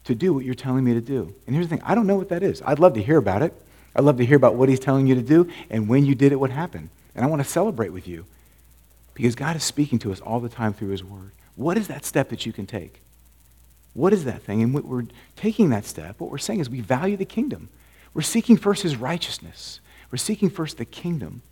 to 0.05 0.15
do 0.15 0.33
what 0.33 0.45
you're 0.45 0.55
telling 0.55 0.85
me 0.85 0.95
to 0.95 1.01
do. 1.01 1.35
And 1.47 1.55
here's 1.55 1.69
the 1.69 1.77
thing 1.77 1.85
I 1.85 1.95
don't 1.95 2.07
know 2.07 2.17
what 2.17 2.31
that 2.31 2.43
is. 2.43 2.63
I'd 2.65 2.79
love 2.79 2.95
to 2.95 3.03
hear 3.03 3.19
about 3.19 3.43
it. 3.43 3.53
I'd 3.95 4.05
love 4.05 4.17
to 4.19 4.27
hear 4.27 4.37
about 4.37 4.55
what 4.55 4.69
he's 4.69 4.81
telling 4.81 5.07
you 5.07 5.15
to 5.17 5.23
do 5.23 5.51
and 5.71 5.89
when 5.89 6.07
you 6.07 6.15
did 6.15 6.33
it, 6.33 6.37
what 6.37 6.51
happened. 6.51 6.89
And 7.15 7.25
I 7.25 7.29
want 7.29 7.43
to 7.43 7.49
celebrate 7.49 7.91
with 7.91 8.07
you. 8.07 8.25
Because 9.19 9.35
God 9.35 9.57
is 9.57 9.65
speaking 9.65 9.99
to 9.99 10.13
us 10.13 10.21
all 10.21 10.39
the 10.39 10.49
time 10.49 10.73
through 10.73 10.91
His 10.91 11.03
Word. 11.03 11.33
What 11.57 11.77
is 11.77 11.89
that 11.89 12.05
step 12.05 12.29
that 12.29 12.47
you 12.47 12.53
can 12.53 12.67
take? 12.67 13.01
What 13.93 14.13
is 14.13 14.25
that 14.27 14.43
thing? 14.43 14.63
And 14.63 14.73
we're 14.73 15.07
taking 15.35 15.71
that 15.71 15.85
step, 15.85 16.21
what 16.21 16.31
we're 16.31 16.39
saying 16.39 16.61
is 16.61 16.71
we 16.71 16.81
value 16.81 17.17
the 17.17 17.25
kingdom. 17.25 17.69
We're 18.15 18.23
seeking 18.23 18.57
first 18.57 18.85
His 18.85 18.95
righteousness. 18.95 19.81
We're 20.13 20.19
seeking 20.19 20.51
first 20.51 20.79
the 20.79 20.85
kingdom 20.85 21.43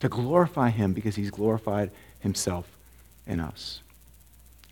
to 0.00 0.08
glorify 0.08 0.70
Him 0.70 0.94
because 0.94 1.14
He's 1.14 1.30
glorified 1.30 1.90
Himself 2.20 2.66
in 3.26 3.38
us. 3.38 3.82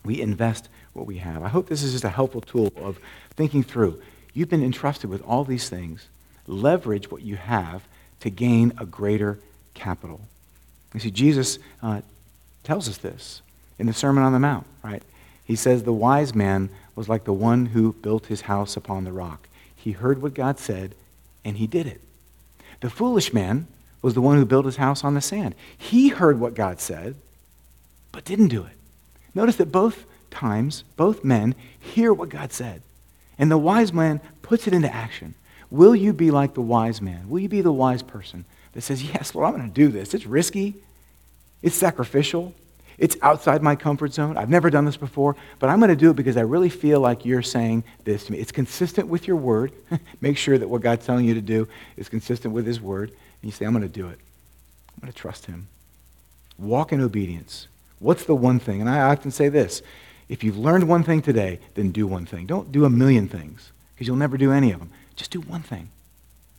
We 0.03 0.23
invest 0.23 0.71
what 0.95 1.05
we 1.05 1.19
have. 1.19 1.43
I 1.43 1.49
hope 1.49 1.69
this 1.69 1.83
is 1.83 1.93
just 1.93 2.05
a 2.05 2.09
helpful 2.09 2.41
tool 2.41 2.73
of 2.77 2.99
thinking 3.37 3.63
through. 3.63 4.01
You've 4.33 4.49
been 4.49 4.65
entrusted 4.65 5.11
with 5.11 5.21
all 5.21 5.45
these 5.45 5.69
things. 5.69 6.09
Leverage 6.47 7.11
what 7.11 7.21
you 7.21 7.37
have 7.37 7.83
to 8.21 8.31
gain 8.31 8.73
a 8.79 8.87
greater 8.87 9.39
capital. 9.75 10.23
You 10.95 11.01
see, 11.01 11.11
Jesus 11.11 11.59
uh, 11.83 12.01
tells 12.69 12.87
us 12.87 12.99
this 12.99 13.41
in 13.79 13.87
the 13.87 13.95
Sermon 13.95 14.23
on 14.23 14.35
the 14.35 14.39
Mount, 14.39 14.67
right? 14.85 15.03
He 15.43 15.57
says 15.57 15.85
the 15.85 15.93
wise 15.93 16.35
man 16.35 16.69
was 16.95 17.09
like 17.09 17.25
the 17.25 17.33
one 17.33 17.65
who 17.65 17.95
built 17.95 18.27
his 18.27 18.43
house 18.43 18.77
upon 18.77 19.05
the 19.05 19.13
rock. 19.13 19.49
He 19.75 19.93
heard 19.93 20.21
what 20.21 20.35
God 20.35 20.59
said, 20.59 20.95
and 21.47 21.57
he 21.57 21.67
did 21.67 21.87
it. 21.87 22.03
The 22.81 22.91
foolish 22.91 23.33
man 23.33 23.69
was 24.03 24.13
the 24.13 24.21
one 24.21 24.37
who 24.37 24.45
built 24.45 24.67
his 24.67 24.77
house 24.77 25.03
on 25.03 25.15
the 25.15 25.23
sand. 25.23 25.55
He 25.79 26.09
heard 26.09 26.39
what 26.39 26.53
God 26.53 26.79
said, 26.79 27.15
but 28.13 28.27
didn't 28.27 28.49
do 28.49 28.65
it. 28.65 28.77
Notice 29.35 29.57
that 29.57 29.73
both 29.73 30.05
times, 30.31 30.85
both 30.99 31.25
men 31.25 31.55
hear 31.81 32.13
what 32.13 32.29
God 32.29 32.53
said, 32.53 32.83
And 33.39 33.51
the 33.51 33.57
wise 33.57 33.95
man 33.95 34.21
puts 34.43 34.67
it 34.67 34.75
into 34.75 34.95
action. 34.95 35.35
Will 35.71 35.97
you 35.97 36.13
be 36.13 36.31
like 36.31 36.53
the 36.53 36.61
wise 36.61 37.01
man? 37.01 37.31
Will 37.31 37.41
you 37.41 37.49
be 37.49 37.63
the 37.63 37.73
wise 37.73 38.03
person 38.03 38.45
that 38.75 38.83
says, 38.83 39.03
Yes, 39.03 39.35
Lord, 39.35 39.47
I'm 39.49 39.57
going 39.57 39.71
to 39.71 39.75
do 39.75 39.89
this? 39.89 40.13
It's 40.13 40.27
risky, 40.27 40.75
it's 41.63 41.77
sacrificial, 41.77 42.55
it's 42.99 43.17
outside 43.23 43.63
my 43.63 43.77
comfort 43.77 44.13
zone. 44.13 44.37
I've 44.37 44.51
never 44.51 44.71
done 44.71 44.85
this 44.85 44.97
before, 44.97 45.37
but 45.61 45.71
I'm 45.71 45.79
going 45.79 45.91
to 45.91 45.97
do 45.97 46.11
it 46.11 46.17
because 46.17 46.37
I 46.37 46.41
really 46.41 46.69
feel 46.69 47.01
like 47.01 47.25
you're 47.25 47.43
saying 47.43 47.85
this 48.05 48.27
to 48.27 48.33
me. 48.33 48.39
It's 48.39 48.51
consistent 48.51 49.09
with 49.09 49.29
your 49.29 49.37
word. 49.37 49.73
Make 50.21 50.37
sure 50.37 50.59
that 50.59 50.69
what 50.69 50.83
God's 50.83 51.07
telling 51.07 51.25
you 51.25 51.35
to 51.35 51.41
do 51.41 51.69
is 51.97 52.09
consistent 52.09 52.53
with 52.53 52.67
his 52.67 52.81
word. 52.81 53.11
And 53.11 53.19
you 53.43 53.53
say, 53.53 53.65
I'm 53.65 53.73
going 53.73 53.83
to 53.83 53.89
do 53.89 54.09
it. 54.09 54.19
I'm 54.97 55.03
going 55.03 55.13
to 55.13 55.19
trust 55.19 55.47
him. 55.47 55.69
Walk 56.59 56.93
in 56.93 57.01
obedience. 57.01 57.69
What's 58.01 58.25
the 58.25 58.35
one 58.35 58.59
thing? 58.59 58.81
And 58.81 58.91
I 58.91 59.01
often 59.01 59.31
say 59.31 59.49
this 59.49 59.81
if 60.29 60.43
you've 60.43 60.59
learned 60.59 60.89
one 60.89 61.05
thing 61.05 61.23
today, 61.23 61.61
then 61.75 61.93
do 61.93 62.07
one 62.07 62.27
thing. 62.27 62.47
Don't 62.47 62.73
do 62.73 62.85
a 62.85 62.91
million 62.91 63.29
things 63.29 63.71
because 63.95 64.09
you'll 64.09 64.17
never 64.17 64.37
do 64.37 64.51
any 64.51 64.73
of 64.73 64.81
them. 64.81 64.91
Just 65.15 65.31
do 65.31 65.41
one 65.41 65.63
thing. 65.63 65.89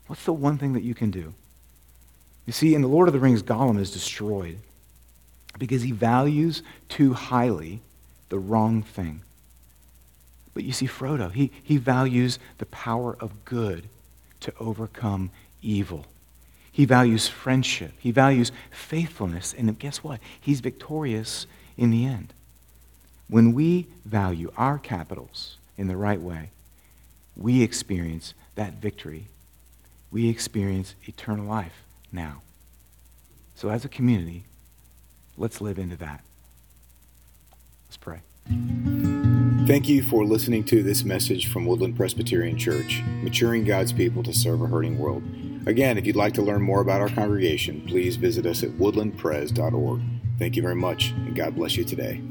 What's 0.07 0.23
the 0.23 0.33
one 0.33 0.57
thing 0.57 0.71
that 0.73 0.83
you 0.83 0.95
can 0.95 1.12
do? 1.12 1.33
You 2.45 2.53
see, 2.53 2.73
in 2.73 2.81
The 2.81 2.88
Lord 2.88 3.07
of 3.07 3.13
the 3.13 3.19
Rings, 3.19 3.43
Gollum 3.43 3.77
is 3.77 3.91
destroyed 3.91 4.57
because 5.57 5.81
he 5.81 5.91
values 5.91 6.63
too 6.88 7.13
highly 7.13 7.81
the 8.29 8.39
wrong 8.39 8.83
thing. 8.83 9.21
But 10.53 10.63
you 10.63 10.71
see, 10.71 10.88
Frodo, 10.88 11.31
he, 11.31 11.51
he 11.63 11.77
values 11.77 12.39
the 12.57 12.65
power 12.67 13.15
of 13.19 13.45
good 13.45 13.88
to 14.41 14.53
overcome 14.59 15.31
evil. 15.62 16.05
He 16.71 16.85
values 16.85 17.27
friendship. 17.27 17.93
He 17.99 18.12
values 18.12 18.51
faithfulness. 18.71 19.53
And 19.57 19.77
guess 19.79 20.03
what? 20.03 20.19
He's 20.39 20.59
victorious 20.59 21.45
in 21.77 21.91
the 21.91 22.05
end. 22.05 22.33
When 23.27 23.53
we 23.53 23.88
value 24.05 24.51
our 24.57 24.77
capitals 24.77 25.57
in 25.77 25.88
the 25.88 25.97
right 25.97 26.21
way, 26.21 26.49
we 27.35 27.62
experience 27.62 28.33
that 28.55 28.73
victory. 28.73 29.27
We 30.12 30.29
experience 30.29 30.95
eternal 31.05 31.45
life 31.45 31.85
now. 32.12 32.41
So, 33.55 33.69
as 33.69 33.85
a 33.85 33.89
community, 33.89 34.45
let's 35.39 35.62
live 35.62 35.80
into 35.80 35.95
that. 35.95 36.21
Let's 37.88 37.97
pray. 37.97 38.19
Thank 39.67 39.88
you 39.88 40.04
for 40.04 40.25
listening 40.25 40.63
to 40.65 40.84
this 40.84 41.04
message 41.04 41.52
from 41.52 41.65
Woodland 41.65 41.95
Presbyterian 41.95 42.58
Church, 42.58 43.02
maturing 43.21 43.63
God's 43.63 43.93
people 43.93 44.23
to 44.23 44.34
serve 44.34 44.62
a 44.62 44.67
hurting 44.67 44.97
world. 44.97 45.23
Again, 45.67 45.97
if 45.97 46.06
you'd 46.06 46.15
like 46.15 46.34
to 46.34 46.41
learn 46.41 46.62
more 46.62 46.82
about 46.82 47.02
our 47.02 47.10
congregation, 47.10 47.86
please 47.88 48.15
visit 48.15 48.45
us 48.45 48.63
at 48.63 48.69
woodlandpres.org. 48.71 50.02
Thank 50.39 50.56
you 50.56 50.62
very 50.62 50.75
much, 50.75 51.12
and 51.12 51.36
God 51.36 51.56
bless 51.56 51.75
you 51.78 51.84
today. 51.84 52.21